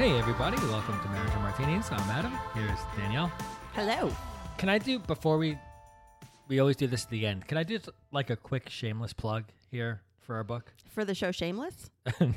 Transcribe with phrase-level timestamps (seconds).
[0.00, 1.92] Hey everybody, welcome to Marriage and Martinis.
[1.92, 2.32] I'm Adam.
[2.54, 3.30] Here's Danielle.
[3.74, 4.10] Hello.
[4.56, 5.58] Can I do before we
[6.48, 7.46] we always do this at the end?
[7.46, 7.78] Can I do
[8.10, 10.72] like a quick shameless plug here for our book?
[10.94, 11.90] For the show Shameless?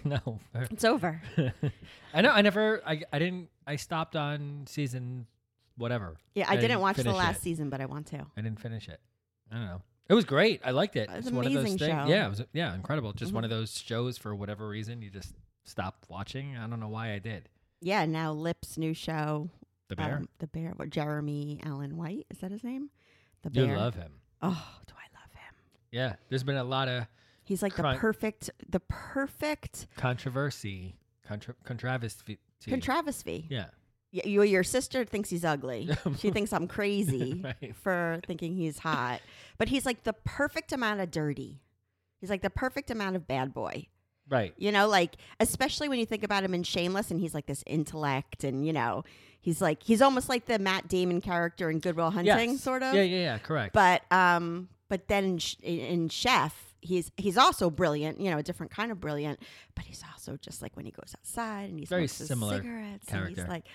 [0.04, 0.42] no.
[0.54, 1.22] It's over.
[2.14, 5.26] I know I never I I didn't I stopped on season
[5.78, 6.18] whatever.
[6.36, 7.44] Yeah, I, didn't watch the finish last it.
[7.44, 8.26] season, but I want to.
[8.36, 9.00] I didn't finish it.
[9.50, 9.82] I don't know.
[10.10, 10.60] It was great.
[10.66, 11.10] I liked it.
[11.10, 11.92] It was it's one of those amazing things.
[11.92, 11.96] show.
[11.96, 12.10] Mm-hmm.
[12.10, 13.14] Yeah, it was yeah, incredible.
[13.14, 15.34] Just one of those shows for whatever reason you just
[15.64, 16.58] stop watching.
[16.58, 17.48] I don't know why I did.
[17.84, 19.50] Yeah, now Lip's new show.
[19.90, 20.18] The bear.
[20.18, 20.74] Um, the Bear.
[20.76, 22.26] What, Jeremy Allen White.
[22.32, 22.90] Is that his name?
[23.44, 23.66] The Bear.
[23.66, 24.14] you love him.
[24.42, 25.54] Oh, do I love him?
[25.92, 26.16] Yeah.
[26.30, 27.06] There's been a lot of
[27.46, 30.96] He's like the perfect, the perfect controversy,
[31.28, 32.40] contra- controversy.
[32.68, 33.46] contravesty.
[33.50, 33.66] Yeah.
[34.12, 35.90] You, your sister thinks he's ugly.
[36.20, 37.76] she thinks I'm crazy Right.
[37.76, 39.20] for thinking he's hot.
[39.58, 41.60] But he's like the perfect amount of dirty.
[42.22, 43.88] He's like the perfect amount of bad boy.
[44.34, 44.54] Right.
[44.58, 47.64] You know, like especially when you think about him in Shameless, and he's like this
[47.68, 49.04] intellect, and you know,
[49.40, 52.62] he's like he's almost like the Matt Damon character in Good Will Hunting, Yes.
[52.62, 52.94] sort of.
[52.96, 53.38] Yeah, yeah, yeah.
[53.38, 53.74] Correct.
[53.74, 58.20] But um, but then in, Sh- in Chef, he's he's also brilliant.
[58.20, 59.40] You know, a different kind of brilliant.
[59.76, 63.28] But he's also just like when he goes outside and he Very similar cigarettes, and
[63.30, 63.66] he's like,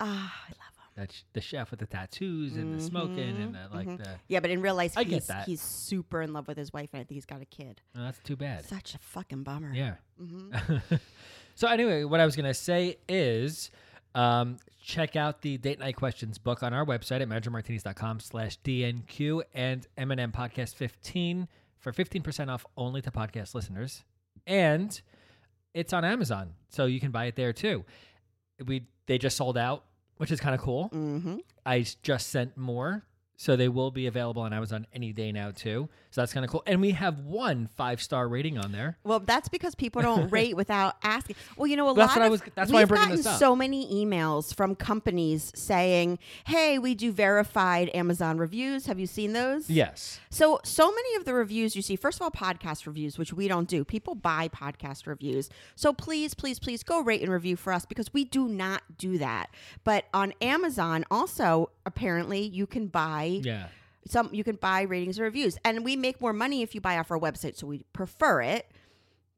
[0.00, 3.86] ah, I love That's the chef with the tattoos and the smoking and the, like
[3.86, 3.98] mhm.
[3.98, 4.08] the.
[4.28, 5.46] Yeah, but in real life, I get he's that.
[5.46, 7.82] he's super in love with his wife, and I think he's got a kid.
[7.94, 8.64] Oh, that's too bad.
[8.64, 9.74] Such a fucking bummer.
[9.74, 9.94] Yeah.
[10.18, 10.52] hmm
[11.54, 13.70] so anyway, what I was gonna say is,
[14.14, 19.42] um, check out the date night questions book on our website at marriageandmartinis.com slash DNQ
[19.52, 21.48] and M&M podcast 15
[21.78, 24.04] for 15% off only to podcast listeners.
[24.46, 24.98] And
[25.74, 27.84] it's on Amazon, so you can buy it there too.
[28.64, 29.84] We they just sold out,
[30.16, 30.88] which is kind of cool.
[30.88, 33.02] hmm I just sent more,
[33.36, 35.88] so they will be available on Amazon any day now too.
[36.10, 36.62] So that's kind of cool.
[36.66, 38.96] And we have one five star rating on there.
[39.04, 41.36] Well, that's because people don't rate without asking.
[41.58, 43.04] Well, you know, a That's lot what I of was- that's why I'm we've bringing
[43.08, 43.38] gotten this up.
[43.38, 48.86] so many emails from companies saying, "Hey, we do verified Amazon reviews.
[48.86, 50.18] Have you seen those?" Yes.
[50.30, 53.48] So, so many of the reviews you see, first of all, podcast reviews, which we
[53.48, 53.84] don't do.
[53.84, 55.50] People buy podcast reviews.
[55.74, 59.18] So please, please, please go rate and review for us because we do not do
[59.18, 59.50] that.
[59.84, 63.68] But on Amazon, also, apparently, you can buy Yeah.
[64.06, 65.58] some you can buy ratings and reviews.
[65.64, 68.70] And we make more money if you buy off our website so we prefer it.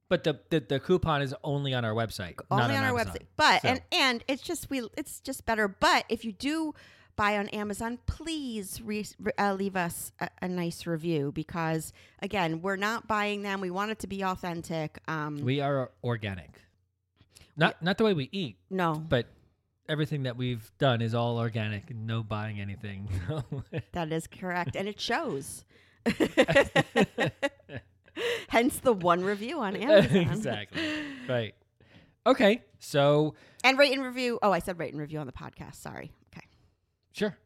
[0.08, 3.12] But the, the the coupon is only on our website, only not on, our Amazon.
[3.14, 3.26] website.
[3.36, 5.68] But So- and and it's just we it's just better.
[5.68, 6.74] But if you do
[7.16, 9.04] buy on amazon please re,
[9.36, 13.60] uh, leave us a, a nice review because again we're not buying them.
[13.60, 15.00] We want it to be authentic.
[15.08, 16.50] Um we are organic.
[17.56, 18.94] Not not the way we eat, no.
[18.94, 19.26] but
[19.88, 21.94] everything that we've done is all organic.
[21.94, 23.08] No buying anything.
[23.92, 25.64] that is correct and it shows
[28.48, 30.82] hence the one review on amazon exactly.
[31.28, 31.54] Right.
[32.26, 32.62] Okay.
[32.78, 33.34] So
[33.64, 36.46] and rate and review oh i said rate and review on the podcast sorry okay
[37.12, 37.36] sure.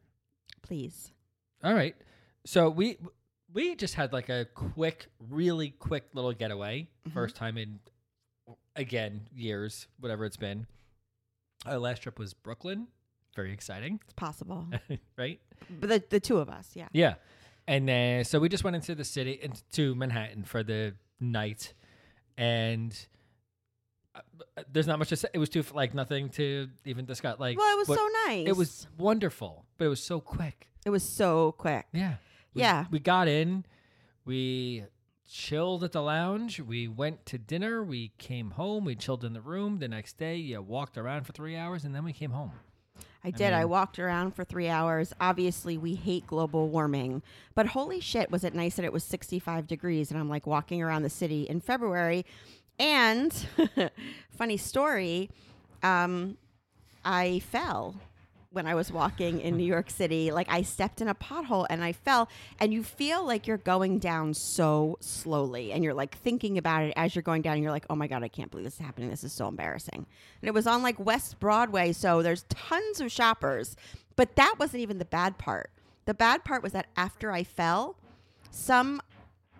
[0.61, 1.11] please
[1.63, 1.95] All right.
[2.45, 2.97] So we
[3.53, 6.81] we just had like a quick, really quick little getaway.
[7.07, 7.13] Mm-hmm.
[7.13, 7.79] First time in
[8.75, 10.67] again years, whatever it's been.
[11.65, 12.87] Our last trip was Brooklyn.
[13.35, 14.67] Very exciting, it's possible
[15.17, 15.39] right?
[15.79, 16.87] But the, the two of us, yeah.
[16.93, 17.15] Yeah.
[17.67, 21.73] And then so we just went into the city into Manhattan for the night,
[22.37, 22.93] and
[24.15, 24.19] uh,
[24.71, 25.29] there's not much to say.
[25.33, 27.39] It was too like nothing to even discuss.
[27.39, 28.47] Like, Well, it was so nice.
[28.47, 30.67] It was wonderful, but it was so quick.
[30.85, 31.85] It was so quick.
[31.93, 32.15] Yeah.
[32.53, 32.85] We- Yeah.
[32.91, 33.65] We got in,
[34.25, 34.83] we
[35.33, 39.41] chilled at the lounge, we went to dinner, we came home, we chilled in the
[39.41, 39.79] room.
[39.79, 42.51] The next day, you walked around for three hours, and then we came home.
[43.23, 43.51] I did.
[43.51, 45.11] I, mean- walked around for three hours.
[45.19, 47.23] Obviously, we hate global warming,
[47.55, 50.83] but holy shit, was it nice that it was 65 degrees and I'm like walking
[50.83, 52.25] around the city in February.
[52.77, 53.33] And
[54.37, 55.31] funny story,
[55.81, 56.37] um,
[57.03, 57.95] I fell
[58.53, 59.57] when I was walking in hmm.
[59.57, 60.31] New York City.
[60.31, 62.29] Like I stepped in a pothole and I fell,
[62.59, 66.93] and you feel like you're going down so slowly, and you're like thinking about it
[66.95, 67.55] as you're going down.
[67.55, 69.09] And you're like, oh my god, I can't believe this is happening.
[69.09, 70.05] This is so embarrassing.
[70.41, 73.75] And it was on like West Broadway, so there's tons of shoppers.
[74.15, 75.71] But that wasn't even the bad part.
[76.05, 77.95] The bad part was that after I fell,
[78.51, 79.01] some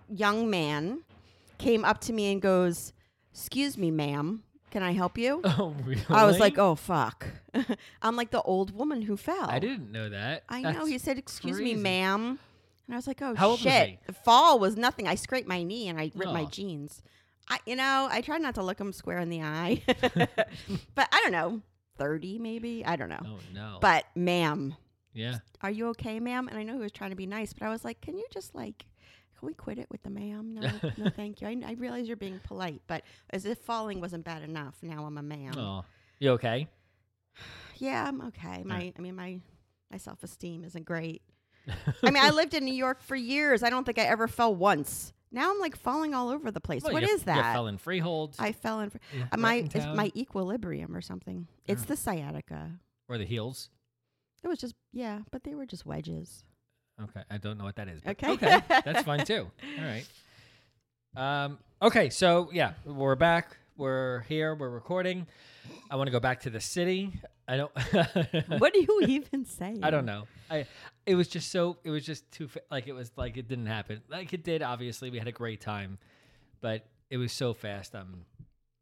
[0.07, 0.99] young man
[1.57, 2.93] came up to me and goes,
[3.33, 4.43] "Excuse me, ma'am."
[4.73, 5.39] Can I help you?
[5.45, 6.01] Oh, really?
[6.09, 7.27] I was like, oh fuck.
[8.01, 9.45] I'm like the old woman who fell.
[9.47, 10.45] I didn't know that.
[10.49, 10.71] I know.
[10.73, 11.79] That's He said, "Excuse me, crazy.
[11.79, 12.39] ma'am,"
[12.87, 13.99] and I was like, "Oh How old was shit!" he?
[14.07, 15.07] The fall was nothing.
[15.07, 16.49] I scraped my knee and I ripped my Aw.
[16.49, 17.03] jeans.
[17.47, 21.19] I, you know, I try not to look him square in the eye, but I
[21.21, 21.61] don't know,
[21.99, 22.83] thirty maybe.
[22.83, 23.21] I don't know.
[23.23, 23.77] Oh no.
[23.79, 24.75] But ma'am,
[25.13, 25.37] yeah.
[25.61, 26.47] are you okay, ma'am?
[26.47, 28.25] And I know he was trying to be nice, but I was like, can you
[28.33, 28.85] just like,
[29.43, 30.53] can we quit it with the ma'am?
[30.53, 31.47] No, no, thank you.
[31.47, 35.17] I, I realize you're being polite, but as if falling wasn't bad enough, now I'm
[35.17, 35.57] a ma'am.
[35.57, 35.83] Oh,
[36.19, 36.67] you okay?
[37.77, 38.61] Yeah, I'm okay.
[38.63, 39.39] My, I mean, my
[39.91, 41.21] my self esteem isn't great.
[41.67, 43.61] I mean, I lived in New York for years.
[43.63, 45.11] I don't think I ever fell once.
[45.31, 46.83] Now I'm like falling all over the place.
[46.83, 47.51] Well, what is that?
[47.53, 48.91] fell in Freehold I fell in.
[48.91, 51.47] fr- Yeah, uh, my it's my equilibrium or something.
[51.65, 51.85] It's Oh.
[51.87, 52.71] the sciatica.
[53.09, 53.69] or the heels.
[54.43, 56.45] It was just yeah, but they were just wedges.
[57.01, 58.01] Okay, I don't know what that is.
[58.05, 58.31] Okay.
[58.31, 59.49] okay, that's fine too.
[59.79, 60.05] All right.
[61.15, 61.57] Um.
[61.81, 63.57] Okay, so yeah, we're back.
[63.77, 64.55] We're here.
[64.55, 65.25] We're recording.
[65.89, 67.11] I want to go back to the city.
[67.47, 67.71] I don't.
[68.59, 69.77] what do you even say?
[69.81, 70.27] I don't know.
[70.49, 70.65] I.
[71.05, 71.77] It was just so.
[71.83, 72.49] It was just too.
[72.71, 74.01] Like it was like it didn't happen.
[74.09, 74.61] Like it did.
[74.61, 75.97] Obviously, we had a great time,
[76.61, 77.95] but it was so fast.
[77.95, 78.25] I'm.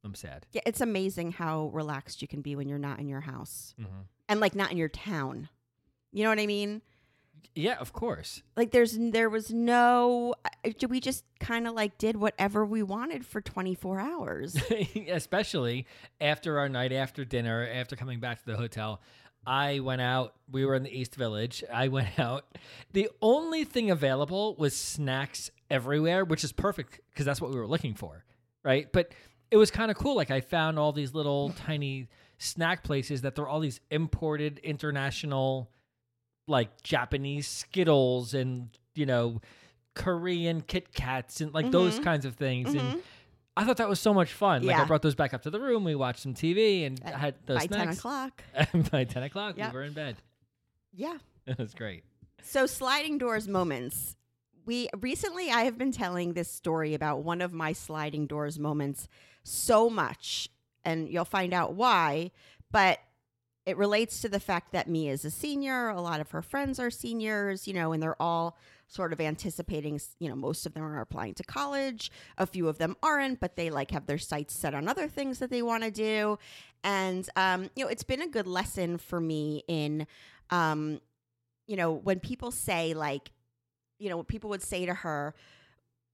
[0.04, 0.48] I'm sad.
[0.52, 3.86] Yeah, it's amazing how relaxed you can be when you're not in your house Mhm.
[4.30, 5.48] and like not in your town.
[6.12, 6.82] You know what I mean?
[7.56, 8.44] Yeah, of course.
[8.56, 13.26] Like there's there was no uh, we just kind of like did whatever we wanted
[13.26, 14.58] for 24 hours.
[15.10, 15.86] especially
[16.20, 19.02] after our night after dinner, after coming back to the hotel.
[19.46, 20.36] I went out.
[20.52, 21.64] We were in the East Village.
[21.72, 22.46] I went out.
[22.94, 27.68] The only thing available was snacks everywhere, which is perfect because that's what we were
[27.68, 28.24] looking for,
[28.64, 28.92] right?
[28.92, 29.14] But
[29.50, 30.16] it was kind of cool.
[30.16, 35.70] Like I found all these little tiny snack places that they're all these imported international,
[36.48, 39.42] like Japanese Skittles and you know
[39.94, 42.04] Korean Kit Kats and like those mm-hmm.
[42.04, 42.70] kinds of things.
[42.70, 43.00] And mm-hmm.
[43.58, 44.64] I thought that was so much fun.
[44.64, 45.84] Like I brought those back up to the room.
[45.84, 47.98] We watched some TV and had those By 10 snacks.
[47.98, 48.44] o'clock.
[48.92, 49.72] By ten o'clock, Yep.
[49.72, 50.18] we were in bed.
[50.94, 51.18] Yeah.
[51.48, 52.04] It was great.
[52.44, 54.16] So sliding doors moments.
[54.64, 59.08] We recently I have been telling this story about one of my sliding doors moments
[59.44, 60.50] so much
[60.86, 62.30] and you'll find out why,
[62.72, 63.00] but
[63.66, 66.80] it relates to the fact that me is a senior, a lot of her friends
[66.80, 70.84] are seniors, you know, and they're all sort of anticipating, you know, most of them
[70.84, 74.54] are applying to college, a few of them aren't, but they like have their sights
[74.54, 76.38] set on other things that they want to do.
[76.84, 80.08] And um, you know, it's been a good lesson for me in
[80.50, 81.00] um
[81.68, 83.32] you know, when people say like,
[83.98, 85.34] you know, people would say to her,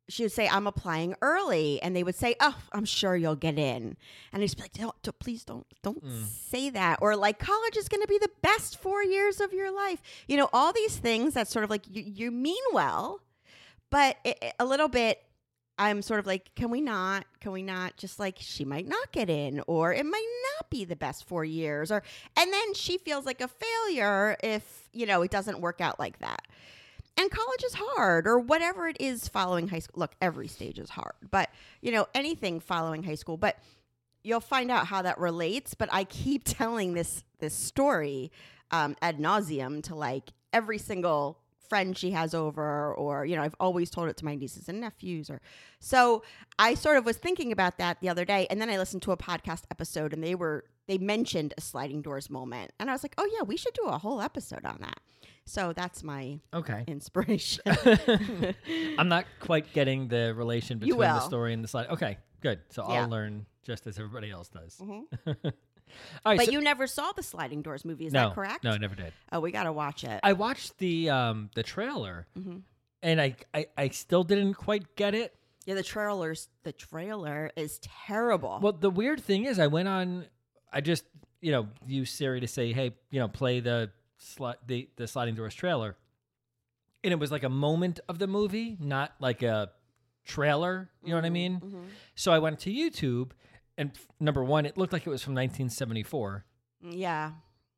[0.10, 3.58] she would say, "I'm applying early," and they would say, "Oh, I'm sure you'll get
[3.60, 3.98] in."
[4.32, 6.24] And I'd just be like, don't, don't- please don't, don't hmm.
[6.24, 9.72] say that." Or like, college is going to be the best four years of your
[9.72, 10.02] life.
[10.28, 13.22] You know, all these things that sort of like you, you mean well,
[13.90, 15.22] but it, it- a little bit.
[15.80, 17.26] I'm sort of like, can we not?
[17.40, 17.98] Can we not?
[17.98, 20.28] Just like she might not get in, or it might
[20.58, 22.02] not be the best four years, or
[22.36, 26.18] and then she feels like a failure if you know it doesn't work out like
[26.18, 26.42] that
[27.18, 30.90] and college is hard or whatever it is following high school look every stage is
[30.90, 31.50] hard but
[31.82, 33.58] you know anything following high school but
[34.24, 38.32] you'll find out how that relates but i keep telling this this story
[38.72, 43.56] um, ad nauseum to like every single friend she has over or you know i've
[43.60, 45.42] always told it to my nieces and nephews or
[45.80, 46.24] so
[46.58, 49.12] i sort of was thinking about that the other day and then i listened to
[49.12, 53.04] a podcast episode and they were they mentioned a sliding doors moment and i was
[53.04, 55.00] like oh yeah we should do a whole episode on that
[55.48, 56.84] so that's my Okay.
[56.88, 57.64] inspiration.
[58.98, 61.88] I'm not quite getting the relation between the story and the slide.
[61.90, 62.60] Okay, good.
[62.70, 63.02] So Yeah.
[63.04, 64.80] I'll learn just as everybody else does.
[64.82, 64.96] All
[66.26, 66.38] right.
[66.38, 68.64] but so- you never saw the Sliding Doors movie, is no, that correct?
[68.64, 69.14] No, I never did.
[69.32, 70.20] Oh, we got to watch it.
[70.24, 72.58] I watched the um the trailer, Mm-hmm.
[73.02, 75.34] and I, I I still didn't quite get it.
[75.66, 76.50] yeah, the trailers.
[76.64, 78.60] The trailer is terrible.
[78.62, 80.26] Well, the weird thing is, I went on.
[80.74, 81.06] I just
[81.40, 83.90] you know used Siri to say, hey, you know, play the
[84.20, 85.96] sli- the the sliding doors trailer,
[87.04, 89.72] and it was like a moment of the movie, not like a
[90.26, 90.90] trailer.
[91.04, 91.62] You know what I mean?
[92.16, 93.32] So I went to YouTube,
[93.78, 96.46] and f- number one, it looked like it was from 1974.
[96.82, 97.32] yeah,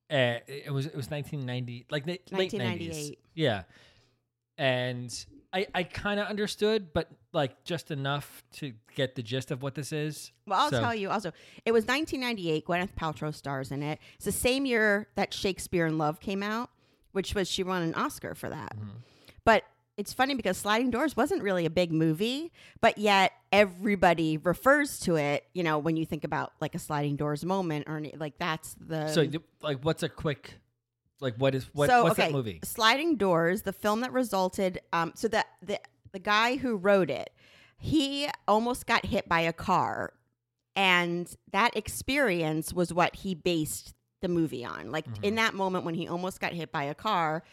[0.09, 2.29] Uh, it was it was 1990, like late
[2.89, 3.13] 90s.
[3.35, 3.63] Yeah,
[4.57, 9.63] and I, I kind of understood, but like just enough to get the gist of
[9.63, 10.31] what this is.
[10.45, 11.31] Well, I'll So- tell you also.
[11.65, 12.65] It was 1998.
[12.65, 13.99] Gwyneth Paltrow stars in it.
[14.15, 16.69] It's the same year that Shakespeare in Love came out,
[17.13, 18.75] which was she won an Oscar for that.
[18.77, 18.89] Mm-hmm.
[19.43, 19.63] But
[19.97, 25.15] it's funny because Sliding Doors wasn't really a big movie, but yet everybody refers to
[25.17, 25.45] it.
[25.53, 28.75] You know, when you think about like a Sliding Doors moment, or any, like that's
[28.79, 29.27] the So,
[29.61, 30.59] like, what's a quick,
[31.21, 31.89] like, what is what?
[31.89, 32.59] so what's okay, that movie?
[32.63, 34.79] Sliding Doors, the film that resulted.
[34.93, 35.79] Um, so that the
[36.11, 37.29] the guy who wrote it,
[37.77, 40.13] he almost got hit by a car,
[40.75, 44.91] and that experience was what he based the movie on.
[44.91, 45.23] Like Mm-hmm.
[45.23, 47.43] in that moment when he almost got hit by a car,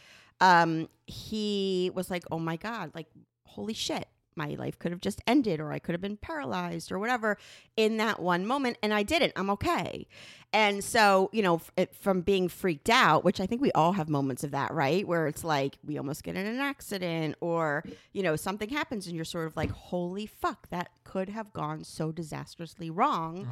[0.41, 2.93] um, he was like, "Oh my god!
[2.95, 3.07] Like
[3.45, 4.07] holy shit."
[4.37, 7.39] My life could have just ended, or I could have been paralyzed, or whatever,
[7.77, 9.33] in that one moment, and I didn't.
[9.37, 10.07] I'm okay.
[10.53, 14.09] And so, you know, f- from being freaked out, which I think we all have
[14.09, 15.07] moments of that, right?
[15.07, 19.17] Where it's like we almost get in an accident or, you know, something happens and
[19.17, 23.49] you're sort of like, holy fuck, that could have gone so disastrously wrong.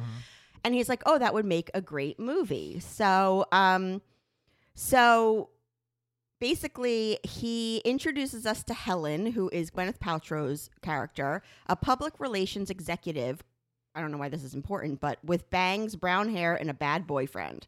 [0.63, 2.79] And he's like, oh, that would make a great movie.
[2.79, 4.01] So, um,
[4.73, 5.49] so
[6.39, 13.43] basically he introduces us to Helen, who is Gwyneth Paltrow's character, a public relations executive.
[13.93, 17.07] I don't know why this is important, but with bangs, brown hair, and a bad
[17.07, 17.67] boyfriend.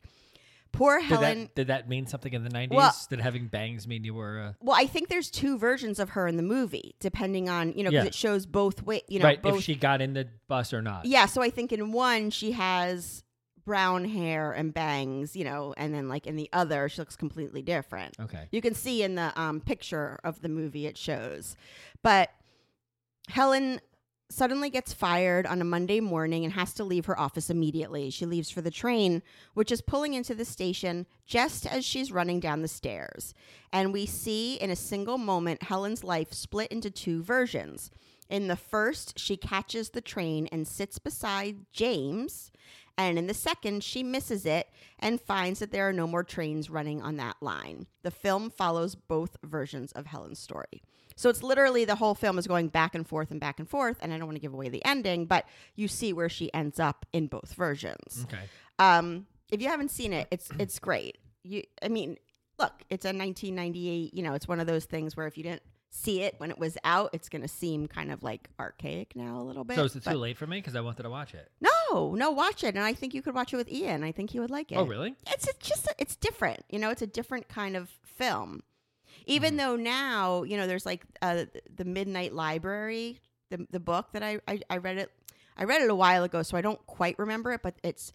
[0.73, 1.39] Poor Did Helen.
[1.39, 2.71] that, did that mean something in the 90s?
[2.71, 4.39] Well- did having bangs mean you were.
[4.49, 7.83] Uh, well, I think there's two versions of her in the movie, depending on you
[7.83, 8.07] know because Yeah.
[8.09, 9.01] it shows both way.
[9.07, 9.59] You know, right, both.
[9.59, 11.05] if she got in the bus or not.
[11.05, 13.23] yeah, so I think in one she has
[13.67, 17.61] brown hair and bangs, you know, and then like in the other she looks completely
[17.61, 18.15] different.
[18.17, 18.47] Okay.
[18.49, 21.57] You can see in the um, picture of the movie it shows.
[22.01, 22.29] But
[23.27, 23.81] Helen
[24.29, 28.09] suddenly gets fired on a Monday morning and has to leave her office immediately.
[28.09, 29.21] She leaves for the train,
[29.53, 33.33] which is pulling into the station just as she's running down the stairs.
[33.73, 37.91] And we see in a single moment Helen's life split into two versions.
[38.29, 42.49] In the first, she catches the train and sits beside James.
[42.97, 46.69] And in the second, she misses it and finds that there are no more trains
[46.69, 47.85] running on that line.
[48.01, 50.81] The film follows both versions of Helen's story.
[51.15, 53.97] So it's literally the whole film is going back and forth and back and forth.
[54.01, 56.79] And I don't want to give away the ending, but you see where she ends
[56.79, 58.25] up in both versions.
[58.27, 58.43] Okay.
[58.79, 61.17] Um, if you haven't seen it, it's it's great.
[61.43, 62.17] You, I mean,
[62.59, 64.13] look, it's a 1998.
[64.13, 65.63] You know, it's one of those things where if you didn't
[66.01, 69.39] see it when it was out, it's going to seem kind of like archaic now
[69.39, 69.75] a little bit.
[69.75, 70.57] So is it too late for me?
[70.57, 71.51] Because I wanted to watch it.
[71.59, 74.03] No, no, watch it, and I think you could watch it with Ian.
[74.03, 74.75] I think he would like it.
[74.75, 75.15] Oh, really?
[75.31, 76.63] It's it's just it's different.
[76.69, 78.61] You know, it's a different kind of film.
[79.25, 79.57] Even Mm-hmm.
[79.57, 84.39] though now, you know, there's like uh, the Midnight Library, the the book that I,
[84.47, 85.11] I I read it.
[85.57, 87.61] I read it a while ago, so I don't quite remember it.
[87.63, 88.13] But it's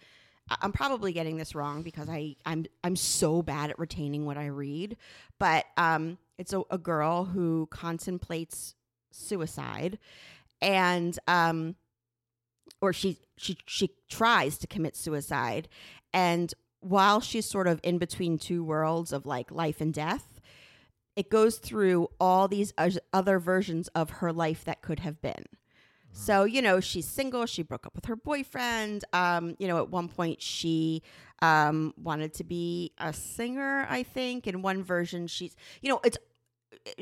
[0.61, 4.47] I'm probably getting this wrong because I I'm I'm so bad at retaining what I
[4.47, 4.97] read.
[5.39, 8.75] But um, it's a, a girl who contemplates
[9.11, 9.99] suicide,
[10.61, 11.77] and um,
[12.81, 15.69] or she she she tries to commit suicide.
[16.13, 20.41] And while she's sort of in between two worlds of like life and death
[21.17, 22.73] it goes through all these
[23.13, 25.45] other versions of her life that could have been.
[26.13, 29.89] So you know she's single she broke up with her boyfriend um you know at
[29.89, 31.03] one point she
[31.41, 34.47] um wanted to be a singer i think.
[34.47, 36.32] In one version she's you know it's it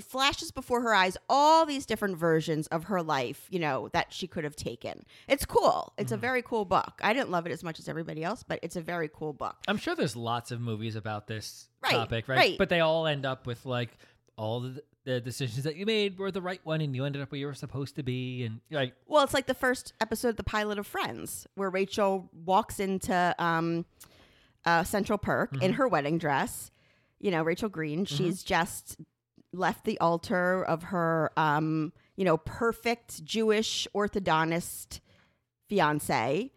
[0.02, 4.26] flashes before her eyes all these different versions of her life, you know, that she
[4.26, 5.04] could have taken.
[5.28, 5.92] It's cool.
[5.96, 7.00] It's a very cool book.
[7.02, 9.56] I didn't love it as much as everybody else, but it's a very cool book.
[9.68, 12.36] I'm sure there's lots of movies about this Right, topic, right?
[12.36, 12.58] right.
[12.58, 13.90] But they all end up with like
[14.36, 17.32] all the, the decisions that you made were the right one, and you ended up
[17.32, 20.36] where you were supposed to be, and like Well, it's like the first episode of
[20.36, 23.86] the pilot of Friends, where Rachel walks into um,
[24.66, 26.70] uh, Central Perk in her wedding dress.
[27.18, 28.04] You know, Rachel Green.
[28.06, 28.96] She's just
[29.52, 35.00] left the altar of her, um, you know, perfect Jewish orthodontist
[35.68, 36.50] fiance.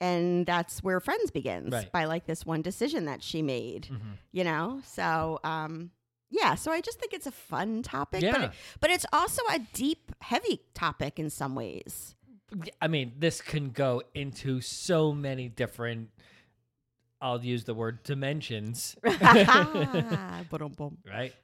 [0.00, 1.90] And that's where Friends begins Right.
[1.90, 3.88] by like this one decision that she made,
[4.30, 4.80] you know?
[4.84, 5.90] So, um,
[6.30, 9.58] yeah, so I just think it's a fun topic, but, it, but it's also a
[9.72, 12.14] deep, heavy topic in some ways.
[12.80, 16.10] I mean, this can go into so many different.
[17.20, 19.16] I'll use the word dimensions, right?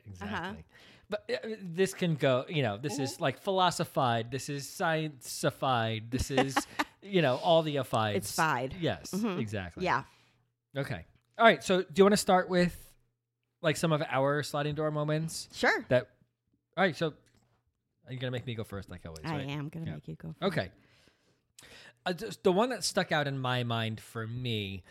[0.06, 0.22] Exactly.
[0.22, 0.52] Uh-huh.
[1.10, 6.30] But uh, this can go, you know, this is like philosophied, this is scienceified, this
[6.30, 6.56] is,
[7.02, 8.16] you know, all the ified.
[8.16, 8.74] It's fied.
[8.80, 9.84] Yes, exactly.
[9.84, 10.04] Yeah.
[10.76, 11.04] Okay.
[11.38, 11.62] All right.
[11.62, 12.74] So, do you want to start with
[13.60, 15.84] like some of our sliding door moments Sure.
[15.88, 16.08] that?
[16.76, 16.96] All right.
[16.96, 17.12] So,
[18.06, 19.20] are you gonna make me go first, like always?
[19.24, 19.48] I right?
[19.48, 19.94] am going to Yeah.
[19.96, 20.34] make you go.
[20.42, 20.70] Okay.
[22.06, 24.82] Uh, just the one that stuck out in my mind for me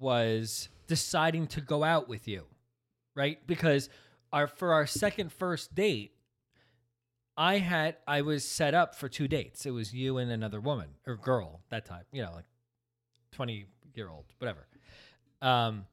[0.00, 2.44] was deciding to go out with you,
[3.14, 3.44] right?
[3.46, 3.88] Because
[4.32, 6.12] our for our second first date,
[7.36, 9.66] I had I was set up for two dates.
[9.66, 12.04] It was you and another woman or girl that time.
[12.12, 12.46] You know, like
[13.32, 14.66] twenty year old, whatever.
[15.42, 15.86] Um,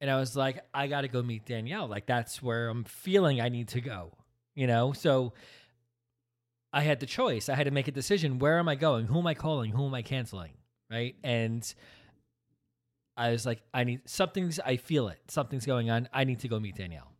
[0.00, 1.86] and I was like, I got to go meet Danielle.
[1.86, 4.12] Like that's where I'm feeling I need to go.
[4.54, 5.32] You know, so
[6.72, 7.48] I had the choice.
[7.48, 8.38] I had to make a decision.
[8.38, 9.06] Where am I going?
[9.06, 9.72] Who am I calling?
[9.72, 10.52] Who am I canceling?
[10.90, 11.16] Right.
[11.22, 11.72] And
[13.16, 15.18] I was like, I need something's, I feel it.
[15.28, 16.08] Something's going on.
[16.12, 17.12] I need to go meet Danielle.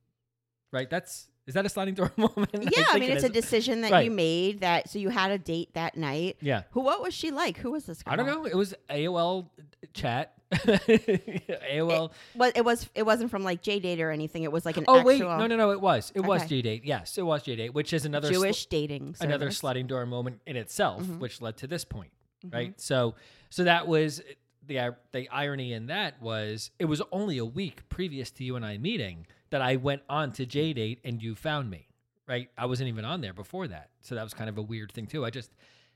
[0.73, 0.89] Right.
[0.89, 2.49] That's, is that a sliding door moment?
[2.55, 4.05] Yeah, I think mean, it it's a decision that Right.
[4.07, 4.61] you made.
[4.61, 6.37] That so you had a date that night.
[6.41, 6.63] Yeah.
[6.71, 6.81] Who?
[6.81, 7.59] What was she like?
[7.59, 8.13] Who was this girl?
[8.13, 8.45] I don't know.
[8.47, 9.49] It was AOL
[9.93, 10.35] chat.
[10.53, 12.13] AOL.
[12.35, 12.89] Well, it was.
[12.95, 14.43] It wasn't from like JDate or anything.
[14.45, 15.71] It was like an oh actual wait, no, no, no.
[15.73, 16.13] It was.
[16.15, 16.83] It was JDate.
[16.85, 19.17] Yes, it was JDate, which is another sl- Jewish dating.
[19.21, 21.19] another sliding door moment in itself, Mm-hmm.
[21.19, 22.13] which led to this point,
[22.51, 22.79] right?
[22.81, 23.15] So,
[23.51, 24.23] so that was
[24.67, 28.65] the the irony in that was it was only a week previous to you and
[28.65, 31.89] I meeting that I went on to JDate and you found me,
[32.27, 32.49] right?
[32.57, 35.07] I wasn't even on there before that, so that was kind of a weird thing
[35.07, 35.25] too.
[35.25, 35.51] I just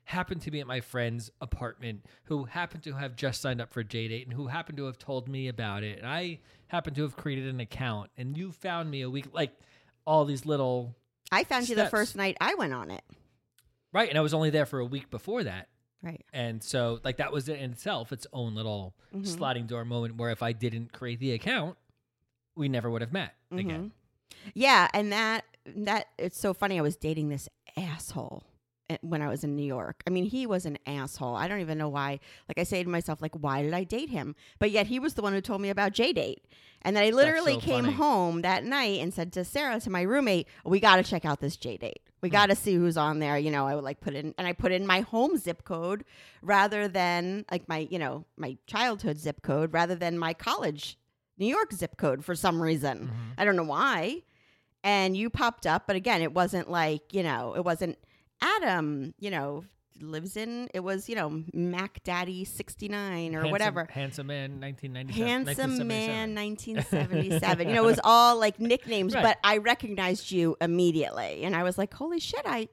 [0.05, 3.83] happened to be at my friend's apartment who happened to have just signed up for
[3.83, 7.17] JDate and who happened to have told me about it, and I happened to have
[7.17, 9.53] created an account, and you found me a week like
[10.07, 10.95] all these little
[11.33, 13.03] I found you the first night I went on it.
[13.93, 15.69] right, and I was only there for a week before that.
[16.07, 16.25] Right.
[16.33, 19.25] And so, like, that was in itself its own little Mm-hmm.
[19.25, 21.77] sliding door moment where if I didn't create the account,
[22.55, 23.93] we never would have met again.
[24.55, 26.79] Yeah, and that that it's so funny.
[26.79, 28.45] I was dating this asshole
[29.01, 30.03] when I was in New York.
[30.07, 31.35] I mean, he was an asshole.
[31.35, 32.21] I don't even know why.
[32.49, 34.37] Like I say to myself, like, why did I date him?
[34.59, 36.43] But yet he was the one who told me about JDate.
[36.83, 37.97] And then I literally so came funny.
[37.97, 41.41] home that night and said to Sarah, to my roommate, we got to check out
[41.41, 41.95] this JDate.
[42.23, 42.35] We hmm.
[42.35, 43.39] got to see who's on there.
[43.39, 46.05] You know, I would like put in, and I put in my home zip code
[46.43, 50.99] rather than like my, you know, my childhood zip code rather than my college
[51.39, 52.99] New York zip code for some reason.
[52.99, 53.31] Mm-hmm.
[53.39, 54.23] I don't know why.
[54.83, 57.99] And you popped up, but again, it wasn't like, you know, it wasn't
[58.41, 59.65] Adam, you know,
[60.01, 63.89] lives in, it was, you know, Mac Daddy 69 or Handsome- whatever.
[63.91, 65.47] Handsome man, 1997.
[65.47, 67.17] Handsome man 1977.
[67.17, 67.69] 1977.
[67.69, 69.23] you know, it was all like nicknames, Right.
[69.23, 71.45] but I recognized you immediately.
[71.45, 72.69] And I was like, holy shit, I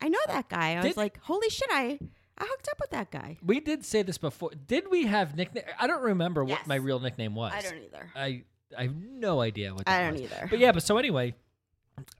[0.00, 0.74] I know that guy.
[0.76, 1.98] I was like, holy shit, I
[2.38, 3.38] I hooked up with that guy.
[3.42, 4.50] We did say this before.
[4.66, 5.64] Did we have nickname?
[5.80, 7.52] I don't remember what my real nickname was.
[7.54, 8.10] I don't either.
[8.14, 8.42] I
[8.76, 10.22] I have no idea what I don't was.
[10.22, 10.46] either.
[10.50, 11.34] But yeah, but so anyway,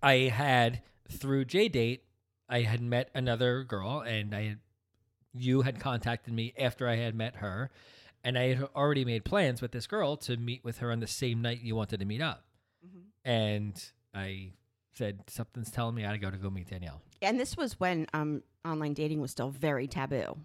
[0.03, 2.01] I had through JDate,
[2.49, 4.59] I had met another girl, and I had
[5.33, 7.71] you had contacted me after I had met her,
[8.25, 11.07] and I had already made plans with this girl to meet with her on the
[11.07, 12.45] same night you wanted to meet up,
[12.87, 13.29] Mm-hmm.
[13.29, 14.53] and I
[14.95, 17.03] said something's telling me I gotta go to go meet Danielle.
[17.21, 20.37] And this was when um online dating was still very taboo.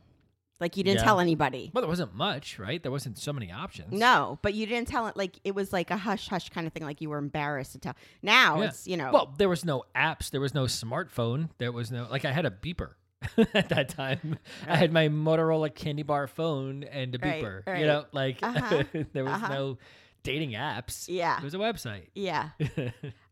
[0.61, 1.03] Like you didn't Yeah.
[1.05, 1.71] tell anybody.
[1.73, 2.81] Well, there wasn't much, right?
[2.81, 3.91] There wasn't so many options.
[3.91, 6.71] No, but you didn't tell it like it was like a hush hush kind of
[6.73, 7.95] thing, like you were embarrassed to tell.
[8.21, 8.67] Now Yeah.
[8.67, 10.29] it's you know Well, there was no apps.
[10.29, 11.49] There was no smartphone.
[11.57, 12.91] There was no like I had a beeper
[13.53, 14.37] at that time.
[14.67, 17.63] I had my Motorola candy bar phone and a beeper.
[17.67, 17.79] right.
[17.81, 19.53] You know, like Uh-huh, there was uh-huh.
[19.53, 19.77] no
[20.23, 21.05] dating apps.
[21.09, 21.39] Yeah.
[21.39, 22.09] it was a website.
[22.13, 22.49] yeah.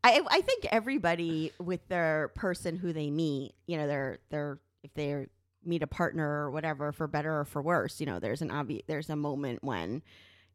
[0.04, 4.94] I I think everybody with their person who they meet, you know, they're they're if
[4.94, 5.28] they
[5.69, 8.84] meet a partner or whatever, for better or for worse, you know, there's an obvious
[8.88, 10.01] there's a moment when,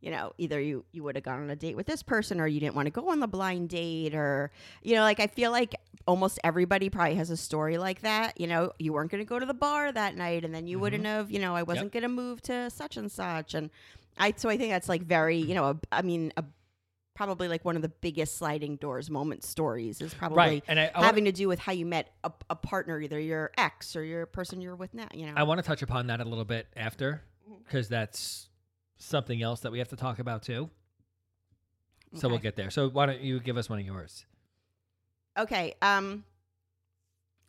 [0.01, 2.47] you know, either you you would have gone on a date with this person or
[2.47, 4.51] you didn't want to go on the blind date or
[4.83, 5.75] you know, like I feel like
[6.07, 8.39] almost everybody probably has a story like that.
[8.39, 10.77] You know, you weren't going to go to the bar that night and then you
[10.77, 10.83] mm-hmm.
[10.83, 13.71] wouldn't have, you know, I wasn't going to move to such and such and
[14.19, 16.45] I so I think that's like very, you know, a, I mean, a
[17.15, 20.87] probably like one of the biggest sliding doors moment stories is probably Right, and I-
[20.87, 23.95] I wanna- having to do with how you met a, a partner, either your ex
[23.97, 25.07] or your person you're with now.
[25.15, 27.63] You know, I want to touch upon that a little bit after Mm-hmm.
[27.65, 28.49] because that's
[28.97, 30.71] something else that we have to talk about too.
[32.15, 32.71] So we'll get there.
[32.71, 34.25] So why don't you give us one of yours?
[35.37, 35.75] okay.
[35.83, 36.25] Um,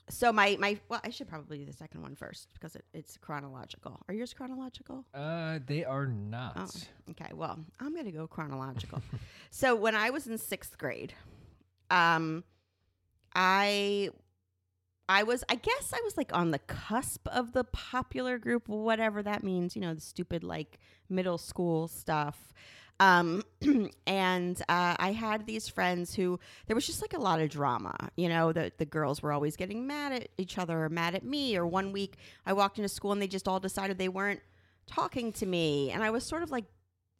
[0.10, 3.18] so my my well, I should probably do the second one first because it, it's
[3.18, 4.00] chronological.
[4.08, 5.06] Are yours chronological?
[5.14, 6.54] Uh, they are not.
[6.56, 7.32] Oh, okay.
[7.34, 9.02] Well, I'm gonna go chronological.
[9.50, 11.14] so when I was in sixth grade,
[11.90, 12.44] um,
[13.34, 14.10] I,
[15.10, 19.24] I was, I guess, I was like on the cusp of the popular group, whatever
[19.24, 19.76] that means.
[19.76, 22.54] You know, the stupid like middle school stuff.
[23.00, 23.44] Um,
[24.08, 27.96] and uh, I had these friends who there was just like a lot of drama.
[28.16, 31.24] You know, the the girls were always getting mad at each other or mad at
[31.24, 31.58] me.
[31.58, 34.42] Or one week I walked into school and they just all decided they weren't
[34.88, 36.66] talking to me, and I was sort of like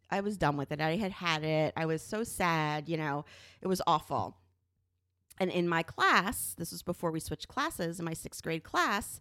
[0.10, 0.80] I was done with it.
[0.80, 1.74] I had had it.
[1.76, 3.26] I was so sad, you know.
[3.62, 4.38] It was awful.
[5.40, 9.20] And in my class, this was before we switched classes, in my sixth grade class,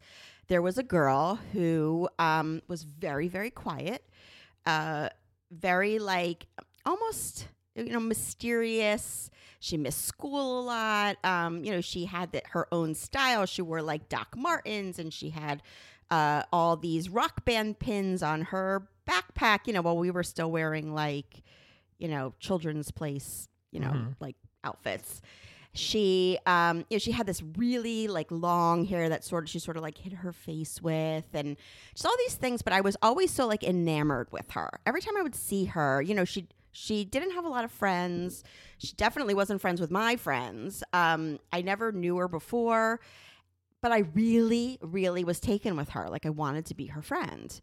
[0.48, 4.04] there was a girl who um, was very, very quiet,
[4.66, 5.08] uh,
[5.58, 6.46] very like
[6.84, 9.30] almost, you know, mysterious.
[9.60, 11.16] she missed school a lot.
[11.24, 13.46] Um, you know, she had that her own style.
[13.46, 15.62] She wore like Doc Martens, and she had
[16.10, 19.60] uh, all these rock band pins on her backpack.
[19.66, 21.42] You know, while we were still wearing like,
[21.98, 25.22] you know, children's place, you know, like outfits.
[25.76, 29.58] She, um, you know, she had this really like long hair that sort of she
[29.58, 31.56] sort of like hid her face with, and
[31.94, 32.62] just all these things.
[32.62, 34.80] But I was always so like enamored with her.
[34.86, 37.72] Every time I would see her, you know, she she didn't have a lot of
[37.72, 38.44] friends.
[38.78, 40.84] She definitely wasn't friends with my friends.
[40.92, 43.00] Um, I never knew her before,
[43.80, 46.08] but I really, really was taken with her.
[46.08, 47.60] Like I wanted to be her friend.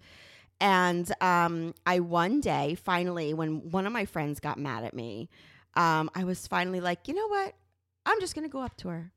[0.62, 5.30] And um, I one day finally, when one of my friends got mad at me,
[5.76, 7.54] um, I was finally like, you know what?
[8.06, 9.12] I'm just going to go up to her.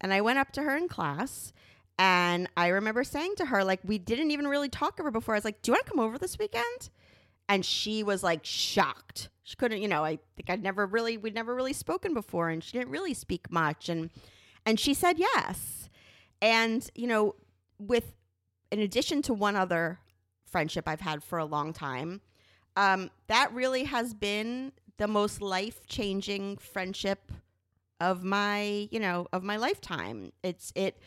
[0.00, 1.52] And I went up to her in class.
[1.98, 5.34] And I remember saying to her, like, we didn't even really talk to her before.
[5.34, 6.90] I was like, do you want to come over this weekend?
[7.48, 9.28] And she was like shocked.
[9.42, 12.48] She couldn't, you know, I think I'd never really, we'd never really spoken before.
[12.48, 13.88] And she didn't really speak much.
[13.88, 14.10] And,
[14.64, 15.90] and she said yes.
[16.40, 17.34] And, you know,
[17.78, 18.14] with,
[18.70, 19.98] in addition to one other
[20.46, 22.22] friendship I've had for a long time,
[22.76, 27.32] um, that really has been the most life changing friendship
[28.00, 30.32] of my you know of my lifetime.
[30.42, 30.98] It's it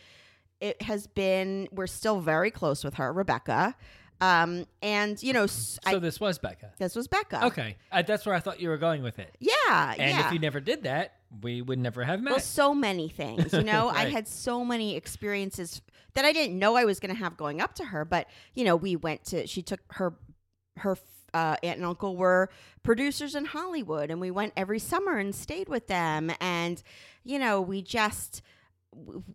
[0.61, 3.75] it has been we're still very close with her rebecca.
[4.21, 6.71] Um and you know So I, this was Becca.
[6.77, 7.45] this was becca.
[7.47, 9.35] Okay, I, that's where I thought you were going with it.
[9.39, 10.27] yeah And yeah.
[10.27, 12.31] if you never did that, we would never have met.
[12.31, 13.89] well so many things you know?
[13.93, 15.81] I had so many experiences
[16.13, 18.63] that i didn't know i was going to have going up to her but you
[18.63, 20.13] know we went to she took her
[20.77, 20.97] her
[21.33, 22.49] uh, aunt and uncle were
[22.83, 26.31] producers in hollywood and we went every summer and stayed with them.
[26.39, 26.81] And
[27.23, 28.41] you know we just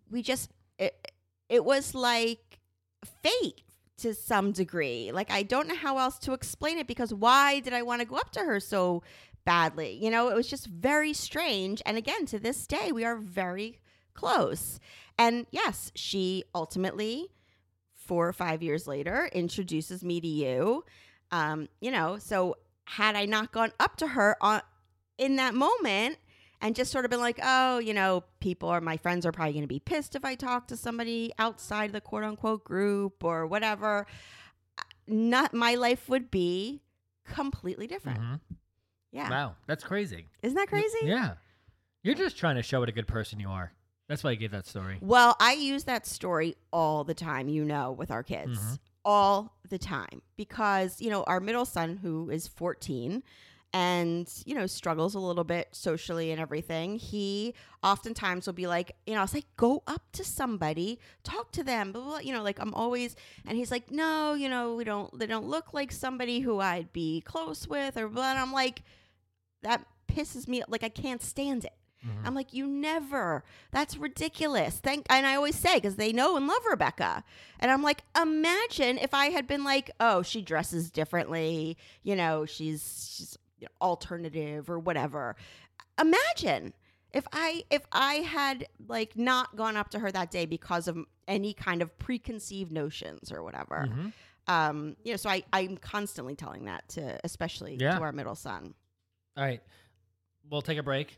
[0.09, 1.11] we just it,
[1.49, 2.59] it was like
[3.21, 3.63] fate
[3.97, 5.11] to some degree.
[5.11, 8.07] Like i don't know how else to explain it because why did i want to
[8.07, 9.03] go up to her so
[9.45, 9.97] badly?
[10.01, 11.81] You know it was just very strange.
[11.85, 13.79] And again to this day we are very
[14.13, 14.79] close.
[15.17, 17.27] And yes she ultimately
[17.93, 20.83] four or five years later introduces me to you
[21.31, 24.61] um you know so had i not gone up to her on
[25.17, 26.17] in that moment
[26.61, 29.53] and just sort of been like, oh, you know, people or my friends are probably
[29.53, 33.47] going to be pissed if I talk to somebody outside the quote unquote group or
[33.47, 34.05] whatever.
[35.07, 36.81] Not my life would be
[37.25, 38.19] completely different.
[38.19, 38.39] Mhm.
[39.11, 39.29] Yeah.
[39.29, 40.27] Wow, that's crazy.
[40.43, 40.97] Isn't that crazy?
[41.03, 41.35] Yeah,
[42.03, 43.71] you're just trying to show what a good person you are.
[44.07, 44.97] That's why I gave that story.
[45.01, 48.59] Well, I use that story all the time, you know, with our kids.
[48.59, 48.79] Mhm.
[49.05, 50.21] All the time.
[50.37, 53.23] Because, you know, our middle son, who is 14
[53.71, 58.95] and, you know, struggles a little bit socially and everything, he oftentimes will be like,
[59.05, 62.19] you know, I'll say, go up to somebody, talk to them, blah, blah, blah.
[62.19, 65.47] you know, like I'm always, and he's like, no, you know, we don't, they don't
[65.47, 68.07] look like somebody who I'd be close with or.
[68.07, 68.81] And I'm like,
[69.61, 71.73] that pisses me like I can't stand it.
[72.23, 73.43] I'm like, you never.
[73.71, 74.77] That's ridiculous.
[74.79, 77.23] Thank, and I always say because they know and love Rebecca,
[77.59, 82.45] and I'm like, imagine if I had been like, oh, she dresses differently, you know,
[82.45, 85.35] she's she's you know, alternative or whatever.
[85.99, 86.73] Imagine
[87.11, 90.97] if I if I had like not gone up to her that day because of
[91.27, 93.87] any kind of preconceived notions or whatever.
[93.89, 94.07] Mm-hmm.
[94.47, 97.97] Um, you know, so I I'm constantly telling that to especially Yeah.
[97.97, 98.73] to our middle son.
[99.35, 99.61] All right,
[100.49, 101.17] we'll take a break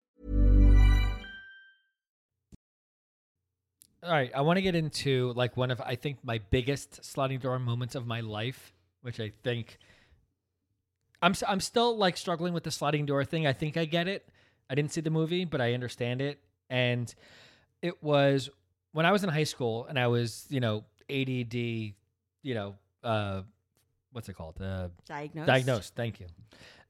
[4.03, 7.39] All right, I want to get into like one of I think my biggest sliding
[7.39, 9.77] door moments of my life, which I think
[11.21, 13.45] I'm I'm still like struggling with the sliding door thing.
[13.45, 14.27] I think I get it.
[14.69, 16.39] I didn't see the movie, but I understand it.
[16.69, 17.13] And
[17.81, 18.49] it was
[18.93, 21.93] when I was in high school and I was, you know, ADD, you
[22.43, 23.41] know, uh
[24.13, 24.59] what's it called?
[24.59, 25.47] Uh Diagnosed.
[25.47, 25.95] diagnosed.
[25.95, 26.25] Thank you.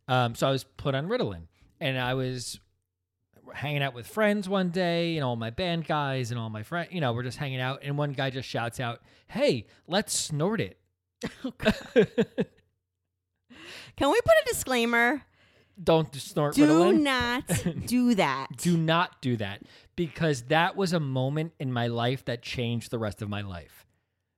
[0.07, 1.43] Um, so I was put on Ritalin,
[1.79, 2.59] and I was
[3.61, 6.89] hanging out with friends one day, and all my band guys and all my friends,
[6.91, 10.59] you know, we're just hanging out, and one guy just shouts out, "Hey, let's snort
[10.59, 10.77] it."
[11.45, 11.51] Oh,
[13.97, 15.21] Can we put a disclaimer?
[15.81, 17.43] Don't snort Do not
[17.85, 18.47] do that.
[18.57, 19.61] do not do that
[19.95, 23.85] because that was a moment in my life that changed the rest of my life